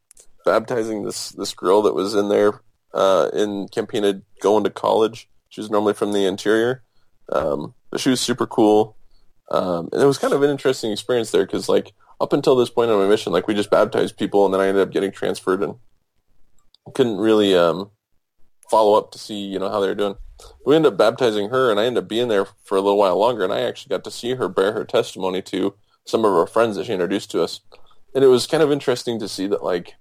baptizing 0.45 1.03
this 1.03 1.29
this 1.29 1.53
girl 1.53 1.81
that 1.83 1.95
was 1.95 2.13
in 2.13 2.29
there 2.29 2.61
uh, 2.93 3.29
in 3.33 3.67
Campina 3.69 4.21
going 4.41 4.63
to 4.63 4.69
college. 4.69 5.29
She 5.49 5.61
was 5.61 5.69
normally 5.69 5.93
from 5.93 6.13
the 6.13 6.25
interior, 6.25 6.83
um, 7.31 7.73
but 7.89 7.99
she 7.99 8.09
was 8.09 8.21
super 8.21 8.47
cool. 8.47 8.97
Um, 9.49 9.89
and 9.91 10.01
it 10.01 10.05
was 10.05 10.17
kind 10.17 10.33
of 10.33 10.43
an 10.43 10.49
interesting 10.49 10.91
experience 10.91 11.31
there 11.31 11.45
because, 11.45 11.67
like, 11.67 11.93
up 12.21 12.31
until 12.31 12.55
this 12.55 12.69
point 12.69 12.89
on 12.89 12.99
my 12.99 13.07
mission, 13.07 13.33
like 13.33 13.47
we 13.47 13.53
just 13.53 13.69
baptized 13.69 14.17
people, 14.17 14.45
and 14.45 14.53
then 14.53 14.61
I 14.61 14.67
ended 14.67 14.83
up 14.83 14.93
getting 14.93 15.11
transferred 15.11 15.61
and 15.61 15.75
couldn't 16.93 17.17
really 17.17 17.55
um, 17.55 17.91
follow 18.69 18.97
up 18.97 19.11
to 19.11 19.19
see 19.19 19.35
you 19.35 19.59
know 19.59 19.69
how 19.69 19.79
they 19.79 19.87
were 19.87 19.95
doing. 19.95 20.15
We 20.65 20.75
ended 20.75 20.93
up 20.93 20.97
baptizing 20.97 21.49
her, 21.49 21.69
and 21.71 21.79
I 21.79 21.85
ended 21.85 22.03
up 22.03 22.09
being 22.09 22.27
there 22.27 22.45
for 22.63 22.77
a 22.77 22.81
little 22.81 22.97
while 22.97 23.17
longer, 23.17 23.43
and 23.43 23.53
I 23.53 23.61
actually 23.61 23.89
got 23.95 24.03
to 24.05 24.11
see 24.11 24.35
her 24.35 24.47
bear 24.47 24.73
her 24.73 24.85
testimony 24.85 25.41
to 25.43 25.73
some 26.05 26.25
of 26.25 26.33
our 26.33 26.47
friends 26.47 26.75
that 26.75 26.85
she 26.85 26.93
introduced 26.93 27.31
to 27.31 27.41
us, 27.43 27.61
and 28.15 28.23
it 28.23 28.27
was 28.27 28.47
kind 28.47 28.63
of 28.63 28.71
interesting 28.71 29.19
to 29.19 29.27
see 29.27 29.47
that 29.47 29.63
like 29.63 29.95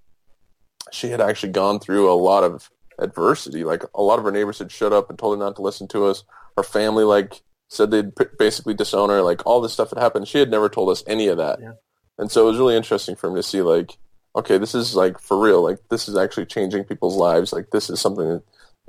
she 0.93 1.09
had 1.11 1.21
actually 1.21 1.53
gone 1.53 1.79
through 1.79 2.11
a 2.11 2.15
lot 2.15 2.43
of 2.45 2.71
adversity. 2.99 3.65
Like 3.65 3.85
a 3.95 4.03
lot 4.03 4.19
of 4.19 4.25
her 4.25 4.33
neighbors 4.33 4.59
had 4.59 4.73
shut 4.73 4.93
up 4.93 5.09
and 5.11 5.19
told 5.19 5.39
her 5.39 5.45
not 5.45 5.57
to 5.57 5.63
listen 5.63 5.89
to 5.89 6.07
us. 6.07 6.25
Her 6.57 6.63
family 6.63 7.05
like 7.05 7.43
said 7.69 7.91
they'd 7.91 8.13
basically 8.39 8.75
disown 8.75 9.09
her. 9.11 9.23
Like 9.23 9.47
all 9.47 9.61
this 9.61 9.73
stuff 9.73 9.91
had 9.91 9.99
happened. 9.99 10.27
She 10.29 10.39
had 10.39 10.51
never 10.51 10.69
told 10.69 10.91
us 10.91 11.05
any 11.07 11.29
of 11.29 11.37
that, 11.39 11.61
Yeah. 11.61 11.73
and 12.19 12.31
so 12.31 12.43
it 12.43 12.51
was 12.51 12.59
really 12.59 12.77
interesting 12.77 13.15
for 13.17 13.31
me 13.31 13.37
to 13.37 13.43
see 13.43 13.63
like, 13.63 13.97
okay, 14.37 14.59
this 14.59 14.75
is 14.75 14.95
like 14.97 15.19
for 15.21 15.39
real. 15.39 15.63
Like 15.63 15.79
this 15.91 16.09
is 16.09 16.17
actually 16.17 16.47
changing 16.47 16.85
people's 16.85 17.17
lives. 17.17 17.53
Like 17.53 17.71
this 17.71 17.89
is 17.91 18.01
something 18.01 18.29
that 18.29 18.43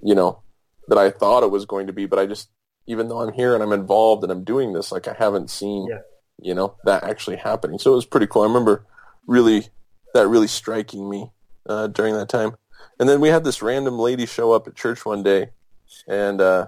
you 0.03 0.15
know 0.15 0.41
that 0.91 0.97
I 0.97 1.09
thought 1.09 1.43
it 1.43 1.51
was 1.51 1.65
going 1.65 1.87
to 1.87 1.93
be, 1.93 2.05
but 2.05 2.19
I 2.19 2.25
just 2.25 2.49
even 2.85 3.07
though 3.07 3.21
I'm 3.21 3.31
here 3.31 3.53
and 3.53 3.63
I'm 3.63 3.71
involved 3.71 4.23
and 4.23 4.31
I'm 4.31 4.43
doing 4.43 4.73
this, 4.73 4.91
like 4.91 5.07
I 5.07 5.13
haven't 5.17 5.49
seen 5.49 5.87
Yeah. 5.89 5.99
you 6.37 6.53
know 6.53 6.75
that 6.83 7.03
actually 7.05 7.37
happening. 7.37 7.79
So 7.79 7.93
it 7.93 7.95
was 7.95 8.05
pretty 8.05 8.27
cool. 8.27 8.41
I 8.41 8.47
remember 8.47 8.85
really 9.25 9.67
that 10.13 10.27
really 10.27 10.47
striking 10.47 11.09
me 11.09 11.29
uh, 11.69 11.87
during 11.87 12.13
that 12.15 12.27
time. 12.27 12.57
And 12.99 13.07
then 13.07 13.21
we 13.21 13.29
had 13.29 13.45
this 13.45 13.61
random 13.61 13.97
lady 13.99 14.25
show 14.25 14.51
up 14.51 14.67
at 14.67 14.75
church 14.75 15.05
one 15.05 15.23
day, 15.23 15.51
and 16.07 16.41
uh, 16.41 16.67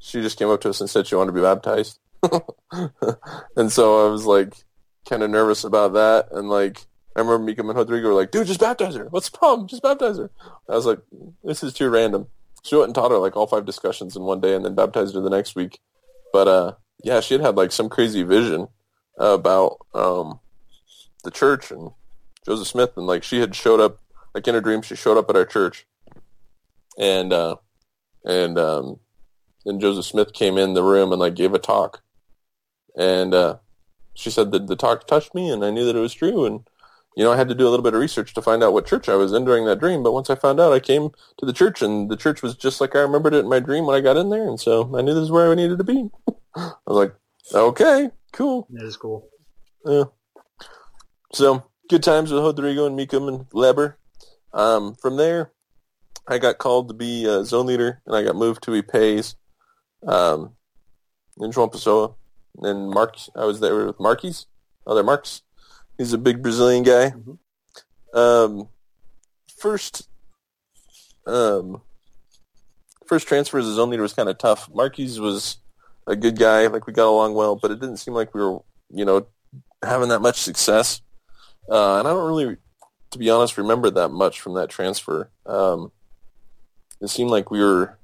she 0.00 0.20
just 0.20 0.36
came 0.38 0.50
up 0.50 0.60
to 0.62 0.70
us 0.70 0.80
and 0.80 0.90
said 0.90 1.06
she 1.06 1.14
wanted 1.14 1.30
to 1.30 1.36
be 1.36 1.40
baptized. 1.42 2.00
and 3.56 3.70
so 3.70 4.06
I 4.06 4.10
was 4.10 4.24
like 4.26 4.54
kind 5.08 5.22
of 5.22 5.30
nervous 5.30 5.62
about 5.62 5.92
that. 5.92 6.28
And 6.32 6.48
like 6.48 6.86
I 7.14 7.20
remember 7.20 7.44
Mika 7.44 7.60
and 7.60 7.72
Rodrigo 7.74 8.08
were 8.08 8.14
like, 8.14 8.30
"Dude, 8.32 8.46
just 8.48 8.58
baptize 8.60 8.94
her. 8.96 9.06
What's 9.10 9.28
the 9.28 9.38
problem? 9.38 9.68
Just 9.68 9.82
baptize 9.82 10.18
her." 10.18 10.30
I 10.68 10.74
was 10.74 10.86
like, 10.86 10.98
"This 11.44 11.62
is 11.62 11.72
too 11.72 11.88
random." 11.88 12.26
She 12.64 12.74
went 12.76 12.86
and 12.86 12.94
taught 12.94 13.10
her 13.10 13.18
like 13.18 13.36
all 13.36 13.46
five 13.46 13.66
discussions 13.66 14.16
in 14.16 14.22
one 14.22 14.40
day, 14.40 14.54
and 14.54 14.64
then 14.64 14.74
baptized 14.74 15.14
her 15.14 15.20
the 15.20 15.30
next 15.30 15.54
week. 15.54 15.80
But 16.32 16.48
uh, 16.48 16.72
yeah, 17.02 17.20
she 17.20 17.34
had 17.34 17.42
had 17.42 17.56
like 17.56 17.72
some 17.72 17.88
crazy 17.88 18.22
vision 18.22 18.68
about 19.18 19.78
um, 19.94 20.40
the 21.22 21.30
church 21.30 21.70
and 21.70 21.90
Joseph 22.44 22.68
Smith, 22.68 22.92
and 22.96 23.06
like 23.06 23.22
she 23.22 23.40
had 23.40 23.54
showed 23.54 23.80
up 23.80 23.98
like 24.34 24.48
in 24.48 24.54
her 24.54 24.60
dream. 24.60 24.82
She 24.82 24.96
showed 24.96 25.18
up 25.18 25.28
at 25.28 25.36
our 25.36 25.44
church, 25.44 25.86
and 26.98 27.32
uh, 27.32 27.56
and 28.24 28.58
um, 28.58 29.00
and 29.66 29.80
Joseph 29.80 30.06
Smith 30.06 30.32
came 30.32 30.56
in 30.56 30.74
the 30.74 30.82
room 30.82 31.12
and 31.12 31.20
like 31.20 31.34
gave 31.34 31.52
a 31.52 31.58
talk, 31.58 32.02
and 32.96 33.34
uh, 33.34 33.58
she 34.14 34.30
said 34.30 34.52
that 34.52 34.66
the 34.66 34.76
talk 34.76 35.06
touched 35.06 35.34
me, 35.34 35.50
and 35.50 35.64
I 35.64 35.70
knew 35.70 35.84
that 35.84 35.96
it 35.96 36.00
was 36.00 36.14
true, 36.14 36.46
and 36.46 36.66
you 37.16 37.24
know 37.24 37.32
I 37.32 37.36
had 37.36 37.48
to 37.48 37.54
do 37.54 37.66
a 37.66 37.70
little 37.70 37.82
bit 37.84 37.94
of 37.94 38.00
research 38.00 38.34
to 38.34 38.42
find 38.42 38.62
out 38.62 38.72
what 38.72 38.86
church 38.86 39.08
I 39.08 39.14
was 39.16 39.32
in 39.32 39.44
during 39.44 39.64
that 39.66 39.80
dream. 39.80 40.02
But 40.02 40.12
once 40.12 40.30
I 40.30 40.34
found 40.34 40.60
out, 40.60 40.72
I 40.72 40.80
came 40.80 41.10
to 41.38 41.46
the 41.46 41.52
church, 41.52 41.82
and 41.82 42.10
the 42.10 42.16
church 42.16 42.42
was 42.42 42.54
just 42.54 42.80
like 42.80 42.94
I 42.94 43.00
remembered 43.00 43.34
it 43.34 43.40
in 43.40 43.48
my 43.48 43.60
dream 43.60 43.86
when 43.86 43.96
I 43.96 44.00
got 44.00 44.16
in 44.16 44.30
there, 44.30 44.48
and 44.48 44.58
so 44.60 44.94
I 44.96 45.02
knew 45.02 45.14
this 45.14 45.24
is 45.24 45.30
where 45.30 45.50
I 45.50 45.54
needed 45.54 45.78
to 45.78 45.84
be. 45.84 46.10
I 46.56 46.72
was 46.86 46.96
like, 46.96 47.14
okay, 47.54 48.10
cool. 48.32 48.66
That 48.70 48.84
is 48.84 48.96
cool. 48.96 49.28
Yeah. 49.84 50.04
So 51.32 51.64
good 51.88 52.02
times 52.02 52.32
with 52.32 52.42
Rodrigo 52.42 52.86
and 52.86 52.98
Meekum 52.98 53.28
and 53.28 53.48
Leber. 53.50 53.94
Um, 54.52 54.94
from 54.94 55.16
there, 55.16 55.52
I 56.28 56.38
got 56.38 56.58
called 56.58 56.88
to 56.88 56.94
be 56.94 57.24
a 57.26 57.44
zone 57.44 57.66
leader, 57.66 58.00
and 58.06 58.14
I 58.16 58.22
got 58.22 58.36
moved 58.36 58.62
to 58.64 58.70
Ipays. 58.70 59.34
um, 60.06 60.54
in 61.38 61.50
João 61.50 61.70
Pessoa. 61.70 62.14
And 62.58 62.88
Mark, 62.90 63.16
I 63.34 63.44
was 63.44 63.60
there 63.60 63.86
with 63.86 63.98
Marquis, 63.98 64.46
other 64.86 65.02
Marks. 65.02 65.42
He's 65.98 66.12
a 66.12 66.18
big 66.18 66.42
Brazilian 66.42 66.82
guy. 66.82 67.10
Mhm. 67.10 67.38
Um, 68.14 68.68
first, 69.58 70.08
um, 71.26 71.82
first 73.06 73.28
transfer 73.28 73.58
as 73.58 73.66
a 73.66 73.74
zone 73.74 73.90
leader 73.90 74.02
was 74.02 74.12
kind 74.12 74.28
of 74.28 74.38
tough. 74.38 74.68
Marquis 74.72 75.18
was 75.20 75.58
a 76.06 76.16
good 76.16 76.38
guy, 76.38 76.66
like 76.66 76.86
we 76.86 76.92
got 76.92 77.08
along 77.08 77.34
well, 77.34 77.56
but 77.56 77.70
it 77.70 77.80
didn't 77.80 77.98
seem 77.98 78.14
like 78.14 78.34
we 78.34 78.42
were, 78.44 78.60
you 78.90 79.04
know, 79.04 79.26
having 79.82 80.08
that 80.08 80.20
much 80.20 80.40
success. 80.40 81.00
Uh, 81.70 81.98
and 81.98 82.08
I 82.08 82.12
don't 82.12 82.26
really, 82.26 82.56
to 83.10 83.18
be 83.18 83.30
honest, 83.30 83.56
remember 83.56 83.90
that 83.90 84.10
much 84.10 84.40
from 84.40 84.54
that 84.54 84.68
transfer. 84.70 85.30
Um, 85.46 85.92
it 87.00 87.08
seemed 87.08 87.30
like 87.30 87.50
we 87.50 87.60
were 87.60 87.98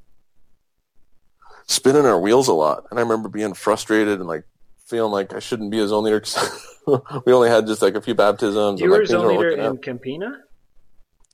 spinning 1.66 2.06
our 2.06 2.18
wheels 2.18 2.48
a 2.48 2.52
lot, 2.52 2.84
and 2.90 2.98
I 2.98 3.02
remember 3.02 3.28
being 3.28 3.54
frustrated 3.54 4.18
and 4.18 4.28
like 4.28 4.44
feeling 4.86 5.12
like 5.12 5.32
I 5.34 5.38
shouldn't 5.38 5.70
be 5.70 5.78
a 5.78 5.86
zone 5.88 6.04
leader 6.04 6.20
'cause 6.20 6.66
we 7.26 7.32
only 7.32 7.48
had 7.48 7.66
just 7.66 7.82
like 7.82 7.94
a 7.94 8.00
few 8.00 8.14
baptisms. 8.14 8.80
You 8.80 8.90
were 8.90 9.04
zone 9.06 9.28
leader 9.28 9.50
in 9.50 9.60
out. 9.60 9.82
Campina. 9.82 10.32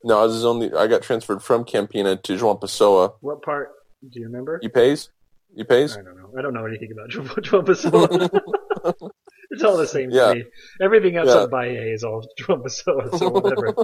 No, 0.04 0.18
I 0.20 0.24
was 0.24 0.44
only. 0.44 0.72
I 0.72 0.86
got 0.86 1.02
transferred 1.02 1.42
from 1.42 1.64
Campina 1.64 2.16
to 2.16 2.36
João 2.36 2.60
Pessoa. 2.60 3.14
What 3.20 3.42
part 3.42 3.70
do 4.08 4.20
you 4.20 4.26
remember? 4.26 4.58
You 4.62 4.68
pays? 4.68 5.08
You 5.54 5.64
pays? 5.64 5.96
I 5.96 6.02
don't 6.02 6.16
know. 6.16 6.30
I 6.38 6.42
don't 6.42 6.54
know 6.54 6.66
anything 6.66 6.92
about 6.92 7.10
João 7.42 7.64
Pessoa. 7.64 9.10
it's 9.50 9.62
all 9.64 9.76
the 9.76 9.86
same 9.86 10.10
Yeah. 10.10 10.28
to 10.28 10.34
me. 10.36 10.44
Everything 10.82 11.14
Yeah. 11.14 11.22
outside 11.22 11.50
Bahia 11.50 11.82
is 11.92 12.04
all 12.04 12.22
João 12.38 12.62
Pessoa, 12.62 13.18
so 13.18 13.28
whatever. 13.30 13.74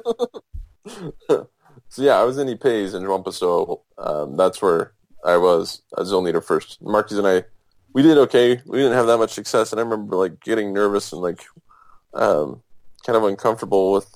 so 1.89 2.03
yeah, 2.03 2.19
I 2.21 2.25
was 2.25 2.39
in 2.39 2.49
he 2.49 2.57
pays 2.57 2.95
in 2.95 3.03
João 3.03 3.25
Pessoa. 3.25 3.79
Um, 3.99 4.37
that's 4.37 4.61
where 4.61 4.93
I 5.25 5.37
was 5.37 5.83
as 5.97 6.09
zone 6.09 6.25
leader 6.25 6.41
first. 6.41 6.79
Marquis 6.83 7.19
and 7.19 7.27
I, 7.27 7.45
we 7.95 8.03
did 8.03 8.19
okay. 8.19 8.61
We 8.67 8.79
didn't 8.79 8.95
have 8.95 9.07
that 9.07 9.19
much 9.19 9.33
success, 9.33 9.73
and 9.73 9.81
I 9.81 9.85
remember 9.85 10.17
like 10.17 10.41
getting 10.41 10.73
nervous 10.73 11.13
and 11.13 11.23
like 11.23 11.45
um, 12.15 12.63
kind 13.07 13.17
of 13.17 13.25
uncomfortable 13.25 13.93
with 13.93 14.07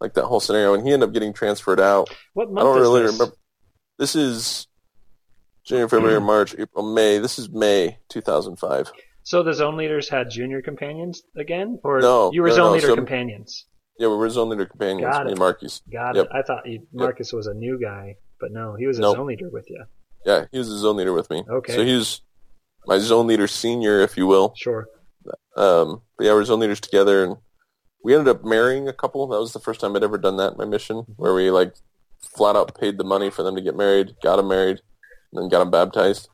like 0.00 0.14
that 0.14 0.24
whole 0.24 0.40
scenario. 0.40 0.74
And 0.74 0.86
he 0.86 0.92
ended 0.92 1.08
up 1.08 1.12
getting 1.14 1.32
transferred 1.32 1.80
out. 1.80 2.08
What 2.34 2.48
I 2.48 2.52
month 2.52 2.64
don't 2.66 2.76
is 2.78 2.82
really 2.82 3.02
this? 3.02 3.12
remember. 3.12 3.36
This 3.98 4.16
is 4.16 4.66
January, 5.64 5.88
February, 5.88 6.20
March, 6.20 6.54
April, 6.58 6.94
May. 6.94 7.18
This 7.18 7.38
is 7.38 7.48
May 7.48 7.98
2005. 8.08 8.92
So 9.22 9.42
the 9.42 9.54
zone 9.54 9.76
leaders 9.76 10.08
had 10.08 10.28
junior 10.30 10.60
companions 10.60 11.22
again, 11.36 11.78
or 11.82 12.00
No, 12.00 12.30
you 12.32 12.42
were 12.42 12.48
no, 12.48 12.54
zone 12.54 12.66
no, 12.66 12.72
leader 12.72 12.86
so- 12.88 12.96
companions? 12.96 13.66
Yeah, 13.98 14.08
we 14.08 14.16
were 14.16 14.28
zone 14.28 14.48
leader 14.48 14.66
companions, 14.66 15.12
Got 15.14 15.24
me 15.24 15.28
it. 15.28 15.32
and 15.32 15.38
Marquis. 15.38 15.68
Got 15.90 16.16
Yep. 16.16 16.24
it. 16.26 16.30
I 16.34 16.42
thought 16.42 16.66
you, 16.66 16.84
Marcus 16.92 17.32
was 17.32 17.46
a 17.46 17.54
new 17.54 17.78
guy, 17.80 18.16
but 18.40 18.50
no, 18.50 18.74
he 18.74 18.86
was 18.88 18.98
a 18.98 19.02
Nope. 19.02 19.16
zone 19.16 19.26
leader 19.28 19.48
with 19.50 19.70
you. 19.70 19.84
Yeah, 20.26 20.46
he 20.50 20.58
was 20.58 20.68
a 20.68 20.76
zone 20.78 20.96
leader 20.96 21.12
with 21.12 21.30
me. 21.30 21.44
Okay. 21.48 21.74
So 21.76 21.84
he 21.84 21.94
was 21.94 22.20
my 22.88 22.98
zone 22.98 23.28
leader 23.28 23.46
senior, 23.46 24.00
if 24.00 24.16
you 24.16 24.26
will. 24.26 24.52
Sure. 24.56 24.88
Um, 25.56 26.02
but 26.16 26.24
yeah, 26.24 26.32
we 26.32 26.38
were 26.38 26.44
zone 26.44 26.60
leaders 26.60 26.80
together, 26.80 27.24
and 27.24 27.36
we 28.02 28.14
ended 28.14 28.34
up 28.34 28.44
marrying 28.44 28.88
a 28.88 28.92
couple. 28.92 29.26
That 29.28 29.38
was 29.40 29.52
the 29.52 29.60
first 29.60 29.80
time 29.80 29.96
I'd 29.96 30.04
ever 30.04 30.18
done 30.18 30.36
that 30.36 30.52
in 30.52 30.58
my 30.58 30.64
mission, 30.64 31.04
where 31.16 31.34
we 31.34 31.50
like 31.50 31.74
flat 32.20 32.56
out 32.56 32.78
paid 32.78 32.98
the 32.98 33.04
money 33.04 33.30
for 33.30 33.42
them 33.42 33.54
to 33.56 33.62
get 33.62 33.76
married, 33.76 34.16
got 34.22 34.36
them 34.36 34.48
married, 34.48 34.80
and 35.32 35.42
then 35.42 35.48
got 35.48 35.60
them 35.60 35.70
baptized. 35.70 36.28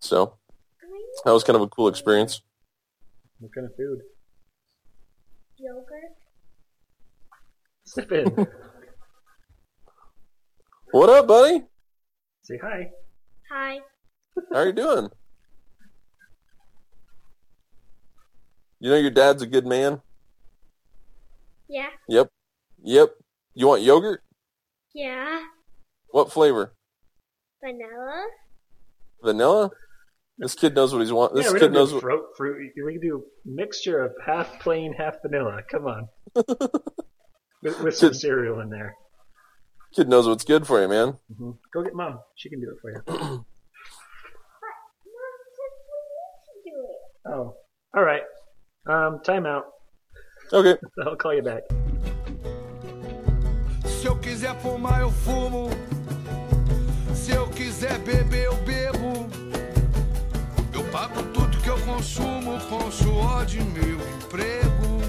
So 0.00 0.34
that 1.24 1.32
was 1.32 1.44
kind 1.44 1.56
of 1.56 1.62
a 1.62 1.68
cool 1.68 1.88
experience. 1.88 2.42
What 3.40 3.52
kind 3.54 3.66
of 3.66 3.76
food? 3.76 4.00
Yogurt. 5.56 6.16
Step 7.84 8.12
in. 8.12 8.46
What 10.90 11.10
up, 11.10 11.26
buddy? 11.26 11.64
Say 12.42 12.58
hi. 12.62 12.90
Hi. 13.50 13.80
How 14.52 14.60
are 14.60 14.66
you 14.66 14.72
doing? 14.72 15.08
You 18.80 18.90
know 18.90 18.96
your 18.96 19.10
dad's 19.10 19.42
a 19.42 19.46
good 19.46 19.66
man. 19.66 20.00
Yeah. 21.68 21.88
Yep. 22.08 22.28
Yep. 22.82 23.10
You 23.54 23.66
want 23.66 23.82
yogurt? 23.82 24.22
Yeah. 24.94 25.40
What 26.10 26.32
flavor? 26.32 26.74
Vanilla. 27.62 28.26
Vanilla? 29.22 29.70
This 30.38 30.54
kid 30.54 30.74
knows 30.76 30.92
what 30.92 31.00
he's 31.00 31.12
want. 31.12 31.34
This 31.34 31.46
yeah, 31.46 31.52
we 31.52 31.58
kid 31.58 31.64
don't 31.66 31.72
do 31.72 31.78
knows 31.78 31.92
what. 31.92 32.02
fruit, 32.02 32.24
fruit. 32.36 32.72
We 32.84 32.92
can 32.92 33.00
do 33.02 33.16
a 33.16 33.48
mixture 33.50 34.04
of 34.04 34.12
half 34.24 34.60
plain, 34.60 34.94
half 34.96 35.16
vanilla. 35.22 35.60
Come 35.68 35.86
on. 35.86 36.08
with, 36.36 37.80
with 37.82 37.96
some 37.96 38.10
Kid- 38.10 38.16
cereal 38.20 38.60
in 38.60 38.70
there. 38.70 38.94
Kid 39.94 40.08
knows 40.08 40.28
what's 40.28 40.44
good 40.44 40.66
for 40.66 40.80
you, 40.80 40.86
man. 40.88 41.18
hmm 41.36 41.50
Go 41.74 41.82
get 41.82 41.94
mom. 41.94 42.20
She 42.36 42.48
can 42.48 42.60
do 42.60 42.70
it 42.70 42.76
for 42.80 42.92
you. 42.92 43.02
but 43.06 43.16
mom, 43.16 43.42
just 45.56 46.64
do 46.64 46.70
it. 46.70 47.32
Oh, 47.32 47.56
all 47.96 48.02
right. 48.04 48.22
Um, 48.88 49.20
time 49.22 49.44
out. 49.44 49.66
Okay. 50.50 50.76
I'll 51.04 51.14
call 51.14 51.34
you 51.34 51.42
back. 51.42 51.62
Se 53.84 54.06
eu 54.06 54.16
quiser 54.16 54.54
fumar, 54.60 55.02
eu 55.02 55.10
fumo. 55.10 55.68
Se 57.14 57.32
eu 57.32 57.46
quiser 57.48 57.98
beber, 57.98 58.46
eu 58.46 58.54
bebo. 58.64 59.28
Eu 60.72 60.82
pago 60.84 61.22
tudo 61.34 61.58
que 61.58 61.68
eu 61.68 61.78
consumo 61.80 62.58
com 62.70 62.86
o 62.86 62.90
suor 62.90 63.44
de 63.44 63.60
meu 63.60 63.98
emprego. 64.16 65.02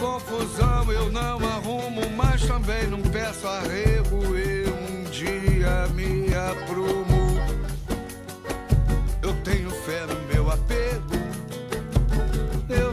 Confusão 0.00 0.90
eu 0.90 1.12
não 1.12 1.38
arrumo, 1.48 2.10
mas 2.16 2.44
também 2.44 2.88
não 2.88 3.02
peço 3.02 3.46
arrego. 3.46 4.36
Eu 4.36 4.74
um 4.74 5.04
dia 5.04 5.86
me 5.94 6.34
aprumo. 6.34 7.11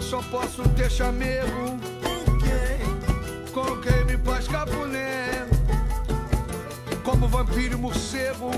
Só 0.10 0.24
posso 0.24 0.68
ter 0.70 0.90
chamego 0.90 1.78
com 3.54 3.78
quem 3.80 4.06
me 4.06 4.18
faz 4.18 4.48
capuné. 4.48 5.46
Como 7.04 7.28
vampiro 7.28 7.76
e 7.76 7.78
morcego, 7.78 8.50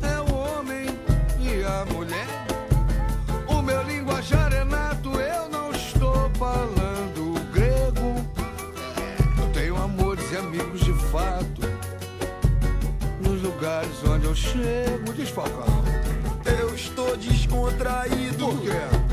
é 0.00 0.20
o 0.20 0.34
homem 0.34 0.86
e 1.38 1.62
a 1.62 1.84
mulher. 1.92 2.46
O 3.46 3.60
meu 3.60 3.82
linguajar 3.82 4.54
é 4.54 4.64
nato, 4.64 5.10
eu 5.20 5.50
não 5.50 5.70
estou 5.70 6.30
falando 6.38 7.38
grego. 7.52 8.14
Eu 9.38 9.52
tenho 9.52 9.76
amores 9.76 10.32
e 10.32 10.36
amigos 10.38 10.80
de 10.80 10.94
fato. 11.10 11.60
Nos 13.20 13.42
lugares 13.42 14.02
onde 14.08 14.24
eu 14.24 14.34
chego, 14.34 15.12
desfalcão. 15.12 15.84
Eu 16.58 16.74
estou 16.74 17.18
descontraído. 17.18 18.46
Por 18.46 18.62
quê? 18.62 19.09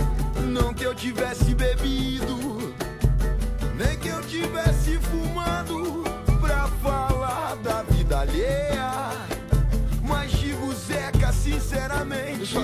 Não 0.48 0.74
que 0.74 0.86
eu 0.86 0.96
tivesse 0.96 1.54
bebido, 1.54 2.74
nem 3.76 3.98
que 4.00 4.08
eu 4.08 4.22
tivesse 4.22 4.98
fumado 4.98 6.04
pra 6.40 6.68
falar 6.82 7.56
da 7.58 7.84
vida 7.84 8.20
alheia. 8.20 9.12
Mas 10.02 10.32
digo, 10.32 10.74
Zeca, 10.74 11.34
sinceramente, 11.34 12.44
Isso 12.44 12.60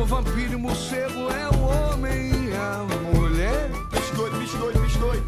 Como 0.00 0.22
vampiro 0.22 0.54
e 0.54 0.56
morcego 0.56 1.28
é 1.30 1.46
o 1.54 1.60
homem 1.60 2.30
e 2.48 2.54
a 2.54 2.86
mulher. 3.14 3.68
Bicho 3.90 4.14
doido, 4.14 4.38
bicho 4.38 4.56
doido, 4.56 4.80
bicho 4.80 4.98
doido. 4.98 5.26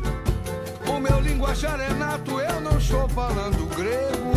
O 0.89 0.99
meu 0.99 1.21
linguajar 1.21 1.79
é 1.79 1.93
nato, 1.93 2.41
eu 2.41 2.59
não 2.63 2.79
estou 2.79 3.07
falando 3.11 3.69
grego. 3.77 4.33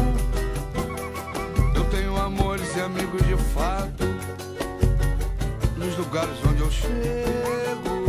Eu 1.73 1.85
tenho 1.85 2.17
amores 2.17 2.75
e 2.75 2.81
amigos 2.81 3.25
de 3.25 3.37
fato 3.53 4.03
nos 5.77 5.97
lugares 5.97 6.35
onde 6.45 6.59
eu 6.59 6.69
chego. 6.69 8.04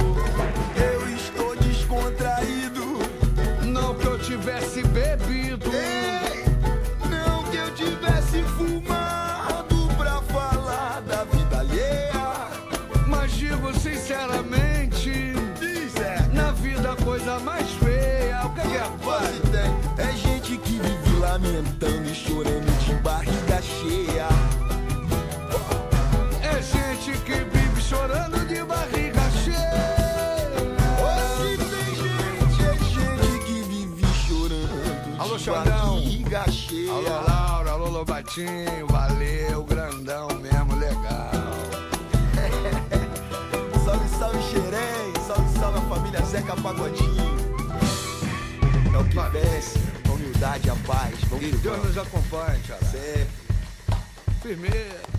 Lamentando 21.36 22.08
e 22.08 22.14
chorando 22.14 22.78
de 22.78 22.94
barriga 23.02 23.60
cheia. 23.60 24.28
É 26.40 26.62
gente 26.62 27.18
que 27.20 27.32
vive 27.34 27.80
chorando 27.82 28.38
de 28.48 28.64
barriga 28.64 29.20
cheia. 29.44 30.46
Tem 31.36 31.58
gente, 31.94 32.62
é 32.62 32.78
gente 32.88 33.44
que 33.44 33.62
vive 33.68 34.06
chorando 34.26 35.20
Alô, 35.20 35.36
de 35.36 35.44
Xandão. 35.44 35.96
barriga 35.96 36.50
cheia. 36.50 36.90
Alô, 36.92 37.10
Laura, 37.28 37.70
alô, 37.72 37.90
Lobatinho, 37.90 38.86
valeu, 38.88 39.62
grandão 39.64 40.28
mesmo, 40.40 40.74
legal. 40.76 41.32
Salve, 43.84 44.08
salve, 44.08 44.42
Xerém. 44.42 45.12
Salve, 45.26 45.58
salve 45.58 45.78
a 45.78 45.82
família 45.82 46.22
Zeca 46.22 46.56
Pagodinho. 46.56 47.36
É 48.94 48.98
o 48.98 49.04
que 49.04 49.18
vence, 49.30 49.78
a 50.36 50.48
humildade, 50.56 50.70
a 50.70 50.76
paz. 50.86 51.14
Vamos 51.30 51.44
Que 51.44 51.56
Deus 51.56 51.84
nos 51.84 51.98
acompanhe, 51.98 52.60
cara. 52.66 52.84
Sempre. 52.84 53.28
Firmeza. 54.42 55.15